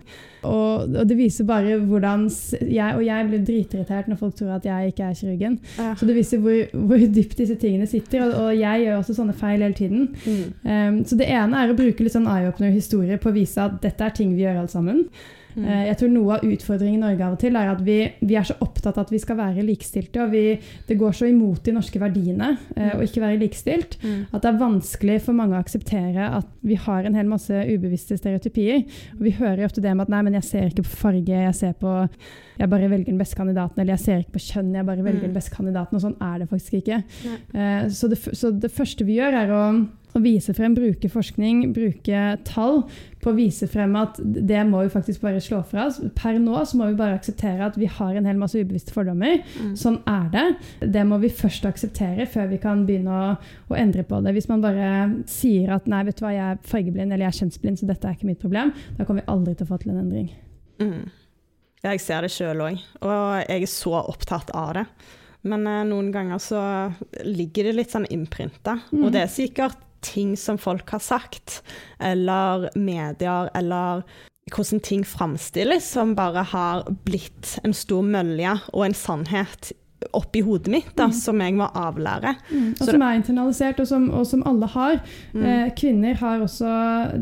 [0.46, 2.26] Og, og, det viser bare hvordan
[2.70, 5.58] jeg, Og jeg blir dritirritert når folk tror at jeg ikke er kirurgen.
[5.98, 8.26] Så det viser hvor, hvor, dypt disse tingene sitter.
[8.26, 10.10] Og, og, jeg gjør også sånne feil hele tiden.
[10.26, 10.44] Mm.
[10.66, 14.06] Um, så det ene er å bruke litt sånn eye-opener-historie på å vise at dette
[14.06, 15.02] er ting vi gjør alle sammen.
[15.56, 15.64] Mm.
[15.64, 17.98] Uh, jeg tror Noe av utfordringen i Norge av og til er at vi,
[18.28, 20.24] vi er så opptatt av at vi skal være likestilte.
[20.24, 20.44] og vi,
[20.88, 24.18] Det går så imot de norske verdiene uh, å ikke være likestilt mm.
[24.32, 28.18] at det er vanskelig for mange å akseptere at vi har en hel masse ubevisste
[28.20, 28.84] stereotypier.
[29.16, 31.56] Og Vi hører ofte det med at nei, men jeg ser ikke på farge, jeg
[31.56, 31.94] ser på
[32.56, 35.22] jeg bare velger den beste kandidaten, eller jeg ser ikke på kjønn, jeg bare velger
[35.22, 35.28] mm.
[35.28, 35.98] den beste kandidaten.
[35.98, 37.02] Og sånn er det faktisk ikke.
[37.52, 39.62] Uh, så, det, så, det, første vi gjør, er å
[40.16, 42.82] å vise frem, bruke forskning, bruke tall
[43.22, 45.98] på å vise frem at det må vi faktisk bare slå fra oss.
[46.16, 49.42] Per nå så må vi bare akseptere at vi har en hel masse ubevisste fordommer.
[49.58, 49.74] Mm.
[49.78, 50.46] Sånn er det.
[50.94, 53.28] Det må vi først akseptere før vi kan begynne å,
[53.68, 54.34] å, endre på det.
[54.36, 54.88] Hvis man bare
[55.30, 58.08] sier at nei, vet du hva, jeg er fargeblind eller jeg er kjønnsblind, så dette
[58.08, 60.32] er ikke mitt problem, da kommer vi aldri til å få til en endring.
[60.80, 61.06] Mm.
[61.84, 64.86] Jeg ser det sjøl òg, og jeg er så opptatt av det.
[65.46, 66.60] Men eh, noen ganger så
[67.26, 69.02] ligger det litt sånn innprinta, mm.
[69.04, 71.60] og det er sikkert ting som folk har sagt,
[72.02, 74.04] eller medier, eller
[74.52, 79.72] hvordan ting framstilles, som bare har blitt en stor mølje og en sannhet
[80.16, 81.14] oppi hodet mitt, da, mm.
[81.16, 82.34] som jeg må avlære.
[82.50, 82.68] Mm.
[82.74, 85.00] Og som er internalisert, og som, og som alle har.
[85.32, 85.42] Mm.
[85.50, 86.74] Eh, kvinner har også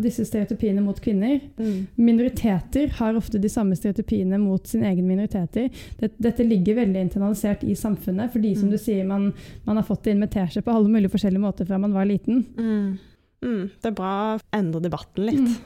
[0.03, 1.39] disse stereotypiene mot kvinner.
[1.59, 1.87] Mm.
[2.01, 5.71] Minoriteter har ofte de samme stereotypiene mot sin egen minoriteter.
[6.01, 8.75] Dette, dette ligger veldig internalisert i samfunnet, fordi som mm.
[8.77, 9.31] du sier, man,
[9.65, 12.09] man har fått det inn med teskje på alle mulige forskjellige måter fra man var
[12.09, 12.45] liten.
[12.59, 13.65] Mm.
[13.81, 15.59] Det er bra å endre debatten litt.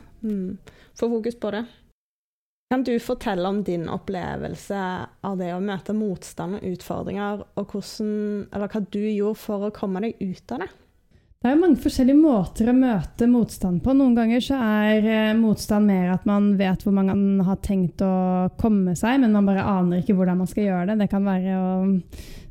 [0.98, 1.66] Få fokus på det.
[2.68, 4.80] Kan du fortelle om din opplevelse
[5.24, 8.10] av det å møte motstand og utfordringer, og hvordan,
[8.52, 10.68] hva du gjorde for å komme deg ut av det?
[11.38, 13.92] Det er jo mange forskjellige måter å møte motstand på.
[13.94, 18.48] Noen ganger så er eh, motstand mer at man vet hvor man har tenkt å
[18.58, 20.96] komme seg, men man bare aner ikke hvordan man skal gjøre det.
[21.04, 21.68] Det kan være å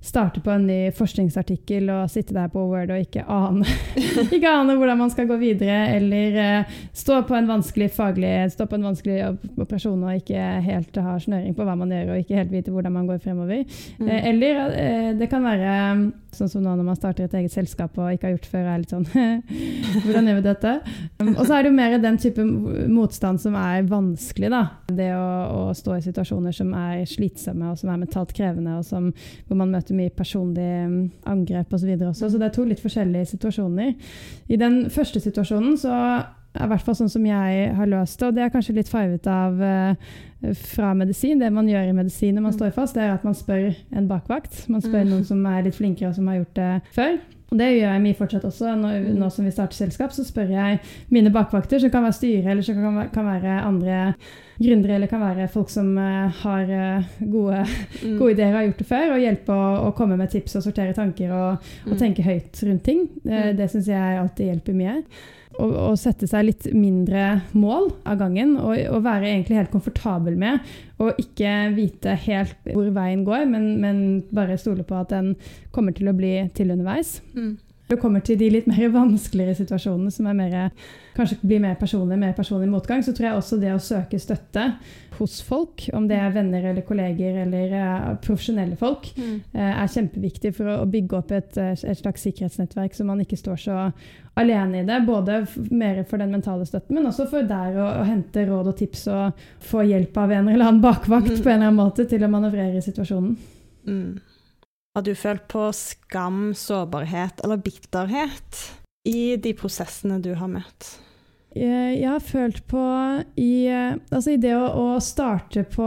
[0.08, 3.68] starte på en ny forskningsartikkel og sitte der på Word og ikke ane,
[4.38, 8.70] ikke ane hvordan man skal gå videre, eller uh, stå på en vanskelig faglig stå
[8.70, 9.18] på en vanskelig
[9.58, 12.96] operasjon og ikke helt ha snøring på hva man gjør, og ikke helt vite hvordan
[12.96, 13.68] man går fremover.
[14.00, 14.08] Mm.
[14.08, 14.64] Uh, eller
[15.20, 15.76] det kan være
[16.36, 18.82] sånn som nå når man starter et eget selskap og ikke har gjort før, er
[18.82, 19.06] litt sånn
[20.04, 20.74] Hvordan gjør vi dette?
[21.22, 22.46] Um, og så er det jo mer den type
[22.92, 24.64] motstand som er vanskelig, da.
[24.92, 28.88] Det å, å stå i situasjoner som er slitsomme og som er mentalt krevende, og
[28.88, 29.10] som,
[29.48, 30.98] hvor man møter mye personlig um,
[31.30, 31.94] angrep osv.
[31.98, 32.32] Så også.
[32.32, 33.94] Så det er to litt forskjellige situasjoner.
[34.48, 35.94] I den første situasjonen så
[36.64, 39.30] i hvert fall sånn som jeg har løst det, og det er kanskje litt farget
[39.32, 40.12] av uh,
[40.74, 41.40] fra medisin.
[41.42, 42.60] Det man gjør i medisin når man mm.
[42.60, 44.66] står fast, det er at man spør en bakvakt.
[44.72, 45.10] Man spør mm.
[45.14, 47.18] noen som er litt flinkere, og som har gjort det før.
[47.48, 48.74] Og det gjør jeg mye fortsatt også.
[48.76, 49.14] Nå, mm.
[49.22, 50.82] nå, som vi starter selskap, så spør jeg
[51.14, 54.02] mine bakvakter, som kan være styre, eller som kan, kan være andre
[54.58, 57.64] gründere, eller kan være folk som uh, har uh, gode,
[58.04, 58.18] mm.
[58.20, 60.68] gode, ideer og har gjort det før, og hjelpe å, å komme med tips og
[60.68, 63.08] sortere tanker og, og tenke høyt rundt ting.
[63.24, 65.00] Uh, det syns jeg alltid hjelper mye
[65.58, 70.38] å, å, sette seg litt mindre mål av gangen og, og, være egentlig helt komfortabel
[70.40, 70.62] med
[71.02, 75.34] å ikke vite helt hvor veien går, men, men bare stole på at den
[75.76, 77.20] kommer til å bli til underveis.
[77.38, 77.56] Mm.
[77.88, 80.56] Det kommer til de litt mer vanskeligere situasjonene, som er mer,
[81.16, 84.66] kanskje blir mer personlig, mer personlig motgang, så tror jeg også det å søke støtte
[85.18, 89.34] hos folk, om det er venner eller kolleger eller uh, profesjonelle folk, mm.
[89.56, 93.40] uh, er kjempeviktig for å, bygge opp et, eh, et, slags sikkerhetsnettverk, så man ikke
[93.40, 93.80] står så
[94.38, 95.00] alene i det.
[95.08, 98.78] Både mer for den mentale støtten, men også for der å, å hente råd og
[98.80, 101.42] tips og få hjelp av en eller annen bakvakt mm.
[101.42, 103.36] på en eller annen måte til å manøvrere i situasjonen.
[103.88, 104.27] Mm.
[104.98, 108.62] Har du følt på skam, sårbarhet eller bitterhet
[109.06, 110.88] i de prosessene du har møtt?
[111.54, 112.82] Jeg har følt på
[113.38, 115.86] i, altså i det å, å, starte på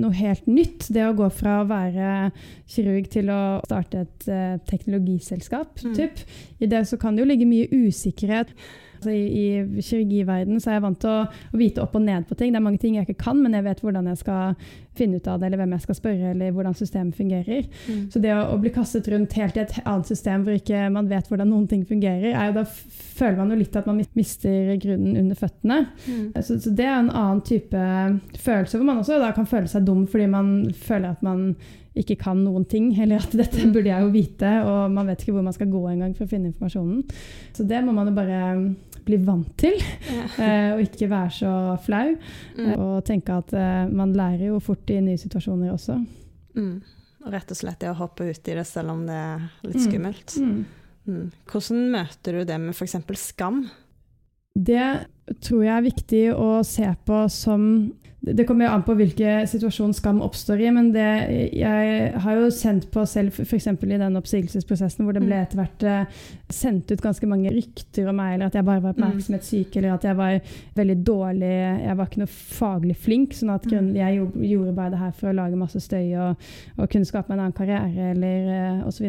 [0.00, 2.32] noe helt nytt, det å gå fra å være
[2.72, 5.94] kirurg til å starte et uh, teknologiselskap, mm.
[6.00, 6.24] typ.
[6.56, 8.56] i det så kan det jo ligge mye usikkerhet.
[8.98, 12.34] Altså I i kirurgiverdenen er jeg vant til å, å, vite opp og ned på
[12.34, 12.56] ting.
[12.56, 14.56] Det er mange ting jeg ikke kan, men jeg vet hvordan jeg skal
[14.98, 17.66] finne ut av det, eller hvem jeg skal spørre, eller hvordan systemet fungerer.
[17.88, 18.04] Mm.
[18.12, 21.10] Så det å, å, bli kastet rundt helt i et annet system hvor ikke man
[21.10, 24.74] vet hvordan noen ting fungerer, er jo da føler man jo litt at man mister
[24.82, 25.80] grunnen under føttene.
[26.06, 26.24] Mm.
[26.38, 27.82] Så, så, det er en annen type
[28.38, 31.52] følelse, hvor man også da kan føle seg dum fordi man føler at man
[31.98, 35.34] ikke kan noen ting, eller at dette burde jeg jo vite, og man vet ikke
[35.36, 37.02] hvor man skal gå engang for å finne informasjonen.
[37.56, 38.40] Så det må man jo bare
[39.08, 39.80] bli vant til,
[40.12, 40.26] ja.
[40.48, 42.12] Eh, og ikke være så flau.
[42.58, 42.72] Mm.
[42.76, 45.98] Og tenke at uh, man lærer jo fort i nye situasjoner også.
[46.54, 46.76] Mm.
[47.32, 49.84] Rett og slett det å hoppe ut i det selv om det er litt mm.
[49.88, 50.36] skummelt.
[50.38, 50.58] Mm.
[51.08, 51.24] Mm.
[51.50, 52.98] Hvordan møter du det med f.eks.
[53.20, 53.62] skam?
[54.58, 54.86] Det
[55.44, 57.64] tror jeg er viktig å se på som
[58.34, 61.06] det kommer jo an på hvilken situasjon skam oppstår i, men det,
[61.56, 63.68] jeg har jo sendt på selv, f.eks.
[63.70, 65.44] i den oppsigelsesprosessen hvor det ble mm.
[65.46, 68.96] etter hvert eh, sendt ut ganske mange rykter om meg, eller at jeg bare var
[68.96, 69.04] mm.
[69.04, 70.38] oppmerksomhetssyk, eller at jeg var
[70.78, 73.92] veldig dårlig Jeg var ikke noe faglig flink, sånn at mm.
[73.96, 77.38] jeg gjorde bare det her for å lage masse støy og, og kunne skape meg
[77.38, 79.06] en annen karriere, eller uh, osv.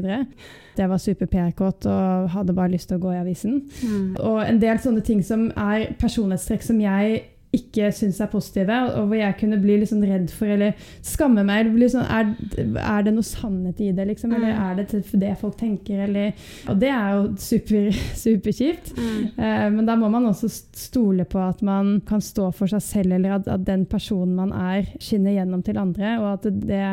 [0.79, 3.59] Jeg var super PR-kåt og hadde bare lyst til å gå i avisen.
[3.83, 4.15] Mm.
[4.15, 7.19] Og en del sånne ting som er personlighetstrekk som jeg
[7.51, 11.65] ikke syns er positive, og hvor jeg kunne bli sånn redd for eller skamme meg.
[11.71, 12.35] eller sånn, er,
[12.77, 14.33] er det noe sannhet i det, liksom?
[14.37, 14.61] Eller Mm.
[14.67, 16.03] er det til det folk tenker?
[16.05, 16.33] Eller,
[16.69, 17.89] og det er jo super,
[18.25, 18.93] superkjipt.
[18.97, 19.23] Mm.
[19.37, 23.13] Eh, men da må man også stole på at man kan stå for seg selv,
[23.17, 26.83] eller at, at den personen man er, skinner gjennom til andre, og at det, det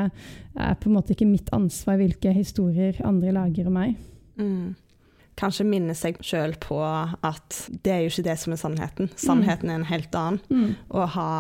[0.57, 3.97] er på en måte ikke mitt ansvar hvilke historier andre lager om meg.
[4.40, 4.75] Mm.
[5.37, 9.11] Kanskje minne seg sjøl på at det er jo ikke det som er sannheten.
[9.20, 10.77] Sannheten er en helt annen.
[10.88, 11.33] Å ha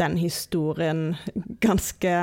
[0.00, 1.16] den historien
[1.60, 2.14] ganske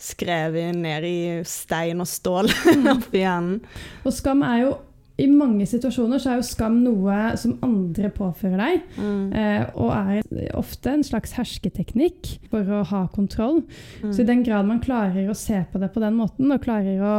[0.00, 2.50] skrevet ned i stein og stål
[2.94, 3.60] oppi hjernen.
[4.04, 4.72] Og skam er jo
[5.20, 9.32] i mange situasjoner så er jo skam noe som andre påfører deg, Mm.
[9.36, 13.62] eh, og er ofte en slags hersketeknikk for å ha kontroll.
[14.02, 14.12] Mm.
[14.12, 17.00] Så i den grad man klarer å se på det på den måten, og klarer
[17.04, 17.14] å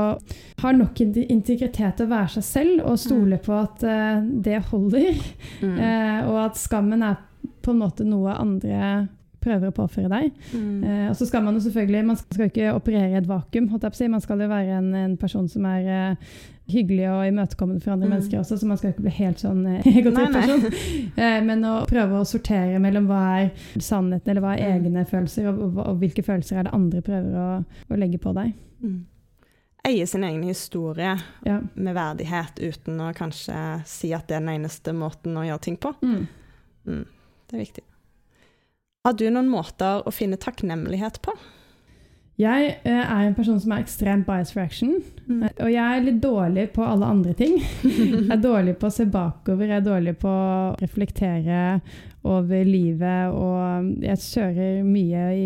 [0.63, 5.15] ha nok integritet til å være seg selv, og stole på at eh, det holder,
[5.61, 5.77] Mm.
[5.85, 7.17] eh, og at skammen er
[7.61, 9.07] på en måte noe andre
[9.41, 10.31] prøver å påføre deg.
[10.53, 10.83] Mm.
[10.85, 13.69] Eh, og så skal man jo selvfølgelig Man skal jo ikke operere i et vakuum.
[14.11, 16.35] Man skal jo være en, en person som er eh,
[16.73, 18.13] hyggelig og imøtekommende for andre Mm.
[18.15, 20.47] mennesker også, så man skal ikke bli helt sånn eh, egotripp Nei, nei.
[20.47, 21.13] person.
[21.17, 24.85] Eh, men å prøve å sortere mellom hva er sannheten, eller hva er Mm.
[24.85, 27.47] egne følelser, og, og, og hvilke følelser er det andre prøver å,
[27.91, 28.53] å legge på deg.
[28.81, 28.99] Mm.
[29.85, 31.59] Eie sin egen historie Ja.
[31.75, 33.55] med verdighet uten å kanskje
[33.89, 35.93] si at det er den eneste måten å gjøre ting på.
[36.05, 36.27] Mm.
[36.85, 37.05] Mm.
[37.49, 37.83] Det er viktig.
[39.03, 41.33] Har du noen måter å finne takknemlighet på?
[42.41, 44.95] Jeg eh, er en person som er ekstremt bias for action.
[45.27, 45.43] Mm.
[45.49, 47.59] Og jeg er litt dårlig på alle andre ting.
[47.85, 51.59] Jeg er dårlig på å se bakover, jeg er dårlig på å reflektere
[52.27, 55.45] over livet, og jeg kjører mye i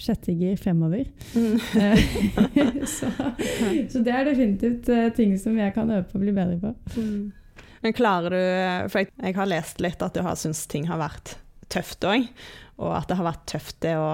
[0.00, 1.06] kjettinger fremover.
[1.34, 1.56] Mm.
[1.80, 3.10] Eh, så,
[3.92, 6.74] så det er definitivt eh, ting som jeg kan øve på å bli bedre på.
[7.00, 7.64] Mm.
[7.84, 11.00] Men klarer du For jeg, jeg har lest litt at du har syntes ting har
[11.00, 11.36] vært
[11.72, 12.28] tøft òg,
[12.80, 14.10] og at det har vært tøft det å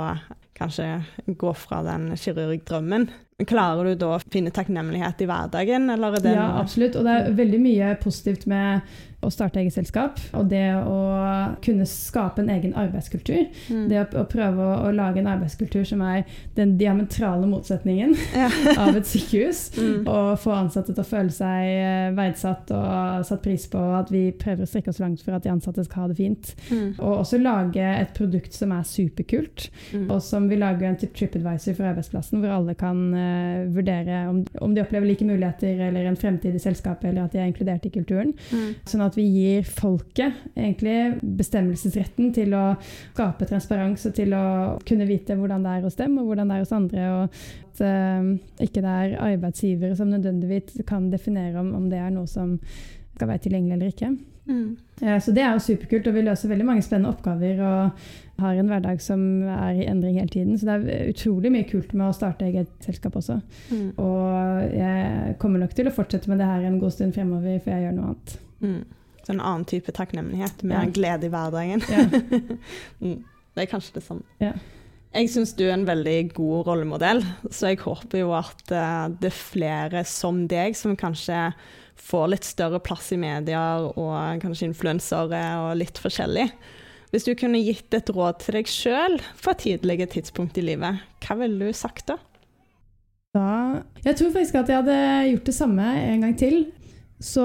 [0.59, 0.89] kanskje
[1.27, 3.09] gå fra den kirurgdrømmen.
[3.39, 6.99] Men Klarer du da å finne takknemlighet i hverdagen, eller er det Ja, absolutt.
[6.99, 8.83] Og det er veldig mye positivt med
[9.23, 10.97] å starte eget selskap, og det å
[11.63, 13.45] kunne skape en egen arbeidskultur.
[13.71, 13.85] Mm.
[13.91, 16.25] Det å, å prøve å, å lage en arbeidskultur som er
[16.57, 18.49] den diametrale motsetningen Ja.
[18.83, 19.65] av et sykehus.
[19.79, 20.09] Mm.
[20.11, 24.25] Og få ansatte til å føle seg eh, verdsatt og satt pris på at vi
[24.39, 26.53] prøver å strekke oss langt for at de ansatte skal ha det fint.
[26.73, 26.89] Mm.
[26.99, 30.07] Og også lage et produkt som er superkult, Mm.
[30.11, 34.39] og som vi lager en type TripAdvisor for arbeidsplassen, hvor alle kan uh, vurdere om,
[34.65, 37.85] om de opplever like muligheter eller en fremtid i selskapet, eller at de er inkludert
[37.89, 38.33] i kulturen.
[38.53, 38.71] Mm.
[38.89, 44.45] Sånn at vi gir folket egentlig bestemmelsesretten til å skape transparens og til å
[44.89, 47.07] kunne vite hvordan det er hos dem og hvordan det er hos andre.
[47.13, 52.13] Og at uh, ikke det er arbeidsgivere som nødvendigvis kan definere om, om det er
[52.15, 52.59] noe som
[53.15, 54.13] skal være tilgjengelig eller ikke.
[54.47, 54.77] Mm.
[55.01, 58.59] Eh, så det er jo superkult, og vi løser veldig mange spennende oppgaver og har
[58.59, 60.57] en hverdag som er i endring hele tiden.
[60.59, 63.39] Så det er utrolig mye kult med å starte eget selskap også.
[63.71, 63.93] Mm.
[64.03, 67.75] Og jeg kommer nok til å fortsette med det her en god stund fremover for
[67.75, 68.37] jeg gjør noe annet.
[68.63, 68.83] Mm.
[69.23, 70.91] Så en annen type takknemlighet, mer Ja.
[70.91, 71.83] glede i hverdagen.
[71.89, 72.07] Ja.
[73.05, 73.19] mm.
[73.53, 74.25] Det er kanskje det samme.
[74.41, 74.55] Ja.
[75.13, 77.21] Jeg syns du er en veldig god rollemodell,
[77.53, 81.51] så jeg håper jo at eh, det er flere som deg som kanskje
[82.01, 86.49] får litt større plass i medier, og kanskje influensere og litt forskjellig.
[87.13, 91.03] Hvis du kunne gitt et råd til deg sjøl på et tidligere tidspunkt i livet,
[91.21, 92.17] hva ville du sagt da?
[93.37, 94.97] Da, jeg tror faktisk at jeg hadde
[95.29, 96.57] gjort det samme en gang til.
[97.21, 97.45] Så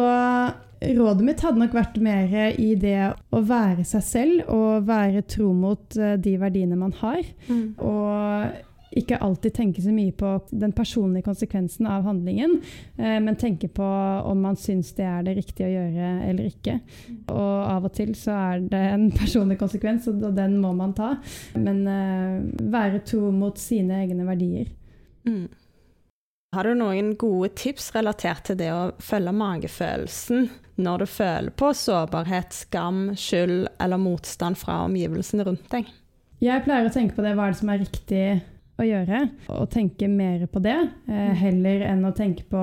[0.82, 5.52] rådet mitt hadde nok vært mer i det å være seg selv og være tro
[5.58, 7.22] mot eh, de verdiene man har.
[7.82, 8.64] Og
[8.98, 12.58] ikke alltid tenke så mye på den personlige konsekvensen av handlingen,
[12.98, 13.88] eh, men tenke på
[14.32, 16.80] om man syns det er det riktige å gjøre eller ikke.
[17.34, 21.16] Og av og til så er det en personlig konsekvens, og den må man ta.
[21.60, 24.72] Men eh, være tro mot sine egne verdier.
[25.28, 25.48] Mm.
[26.56, 31.72] Har du noen gode tips relatert til det å følge magefølelsen når du føler på
[31.76, 35.90] sårbarhet, skam, skyld eller motstand fra omgivelsene rundt deg?
[36.44, 38.24] Jeg pleier å tenke på det, hva er det som er riktig
[38.78, 40.78] å gjøre, og tenke mer på det,
[41.10, 42.62] eh, heller enn å tenke på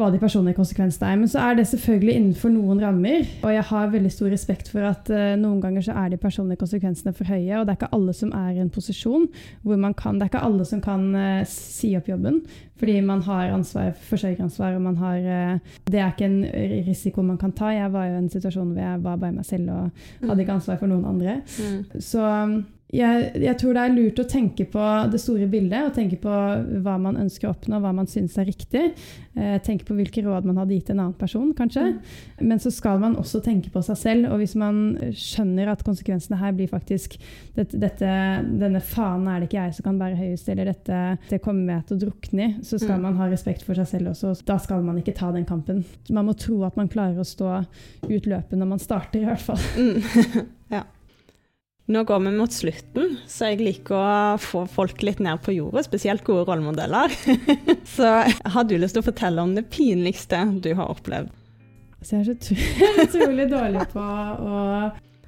[0.00, 1.18] hva de personlige konsekvensene er.
[1.20, 4.86] Men så er det selvfølgelig innenfor noen rammer, og jeg har veldig stor respekt for
[4.88, 7.92] at uh, noen ganger så er de personlige konsekvensene for høye, og det er ikke
[7.98, 9.28] alle som er i en posisjon
[9.66, 12.40] hvor man kan Det er ikke alle som kan uh, si opp jobben,
[12.80, 16.42] fordi man har ansvar, forsørgeransvar, og man har uh, Det er ikke en
[16.88, 17.70] risiko man kan ta.
[17.74, 20.58] Jeg var jo i en situasjon hvor jeg var bare meg selv og hadde ikke
[20.58, 21.40] ansvar for noen andre.
[21.60, 22.00] Mm.
[22.00, 22.60] Så um,
[22.90, 26.30] jeg, jeg, tror det er lurt å tenke på det store bildet, og tenke på
[26.82, 28.82] hva man ønsker å oppnå, hva man syns er riktig.
[29.38, 31.84] Eh, tenke på hvilke råd man hadde gitt en annen person, kanskje.
[31.92, 32.50] Mm.
[32.50, 34.30] Men så skal man også tenke på seg selv.
[34.32, 37.14] Og hvis man skjønner at konsekvensene her blir faktisk
[37.54, 38.10] dette, dette,
[38.60, 41.86] Denne fanen er det ikke jeg som kan bære høyest, eller dette det kommer jeg
[41.86, 43.06] til å drukne i, så skal mm.
[43.06, 44.34] man ha respekt for seg selv også.
[44.48, 45.84] Da skal man ikke ta den kampen.
[46.10, 47.60] Man må tro at man klarer å stå
[48.08, 49.68] ut løpet når man starter, i hvert fall.
[49.78, 50.48] Mm.
[50.74, 50.88] ja.
[51.90, 55.88] Nå går vi mot slutten, så jeg liker å få folk litt ned på jordet,
[55.88, 57.10] spesielt gode rollemodeller.
[57.96, 58.12] så
[58.54, 61.32] har du lyst til å fortelle om det pinligste du har opplevd?
[62.00, 62.58] Så jeg er så
[63.08, 64.60] utrolig dårlig på å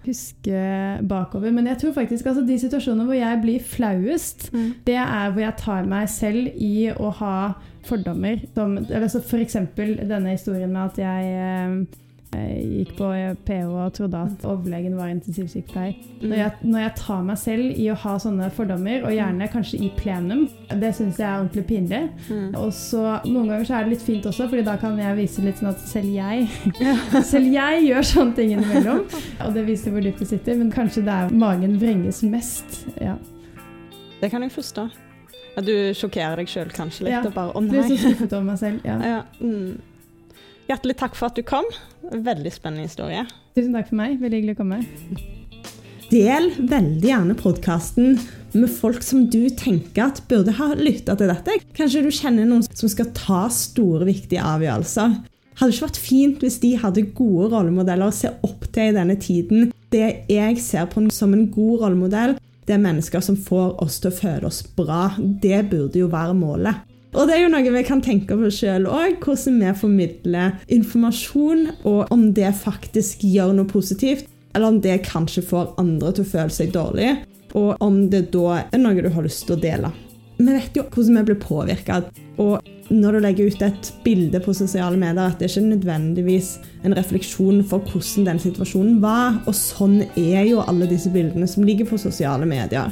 [0.06, 0.62] huske
[1.08, 1.50] bakover.
[1.54, 4.70] Men jeg tror faktisk altså, de situasjonene hvor jeg blir flauest, mm.
[4.86, 7.36] det er hvor jeg tar meg selv i å ha
[7.86, 8.42] fordommer.
[8.54, 9.58] Som, altså F.eks.
[9.74, 12.01] denne historien med at jeg eh,
[12.32, 13.08] jeg gikk på
[13.44, 15.98] PH og trodde at overlegen var intensivsykepleier.
[16.22, 16.28] Mm.
[16.30, 19.82] Når, jeg, når jeg tar meg selv i å ha sånne fordommer, og gjerne kanskje
[19.84, 22.02] i plenum, det syns jeg er ordentlig pinlig.
[22.30, 22.48] Mm.
[22.56, 25.44] Og så Noen ganger så er det litt fint også, Fordi da kan jeg vise
[25.44, 26.46] litt sånn at selv jeg
[27.32, 29.04] Selv jeg gjør sånne ting innimellom.
[29.44, 30.58] Og det viser hvor dypt det sitter.
[30.58, 32.82] Men kanskje det er magen vrenges mest.
[33.02, 33.18] Ja.
[34.22, 34.88] Det kan jeg forstå.
[35.58, 37.16] At du sjokkerer deg sjøl kanskje litt.
[37.18, 37.24] Ja.
[37.26, 37.74] og bare, å nei.
[37.74, 38.84] Blir så skuffet over meg selv.
[38.88, 39.00] Ja.
[39.04, 39.24] ja.
[39.42, 39.91] Mm.
[40.70, 41.66] Hjertelig takk for at du kom.
[42.12, 43.24] Veldig spennende historie.
[43.56, 44.18] Tusen takk for meg.
[44.22, 44.82] Veldig hyggelig å komme.
[46.12, 48.18] Del veldig gjerne podkasten
[48.52, 51.56] med folk som du tenker at burde ha lytta til dette.
[51.76, 55.16] Kanskje du kjenner noen som skal ta store, viktige avgjørelser.
[55.56, 58.96] Hadde det ikke vært fint hvis de hadde gode rollemodeller å se opp til i
[58.96, 59.72] denne tiden?
[59.92, 62.36] Det jeg ser på som en god rollemodell,
[62.68, 65.10] det er mennesker som får oss til å føle oss bra.
[65.18, 66.91] Det burde jo være målet.
[67.12, 71.66] Og det er jo noe vi kan tenke på sjøl òg, hvordan vi formidler informasjon,
[71.84, 76.30] og om det faktisk gjør noe positivt, eller om det kanskje får andre til å
[76.32, 77.10] føle seg dårlig,
[77.58, 79.92] og om det da er noe du har lyst til å dele.
[80.42, 82.00] Vi vet jo hvordan vi blir påvirka.
[82.40, 86.48] Og når du legger ut et bilde på sosiale medier, at det ikke er nødvendigvis
[86.82, 89.38] en refleksjon for hvordan den situasjonen var.
[89.46, 92.90] Og sånn er jo alle disse bildene som ligger på sosiale medier.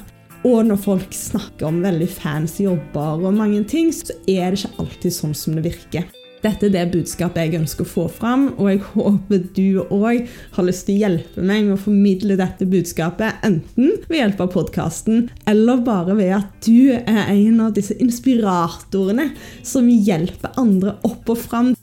[0.49, 4.81] Og når folk snakker om veldig fancy jobber og mange ting, så er det ikke
[4.81, 6.09] alltid sånn som det virker.
[6.41, 10.65] Dette er det budskapet jeg ønsker å få fram, og jeg håper du òg har
[10.65, 15.27] lyst til å hjelpe meg med å formidle dette budskapet, enten ved hjelp av podkasten,
[15.51, 21.45] eller bare ved at du er en av disse inspiratorene som hjelper andre opp og
[21.45, 21.75] fram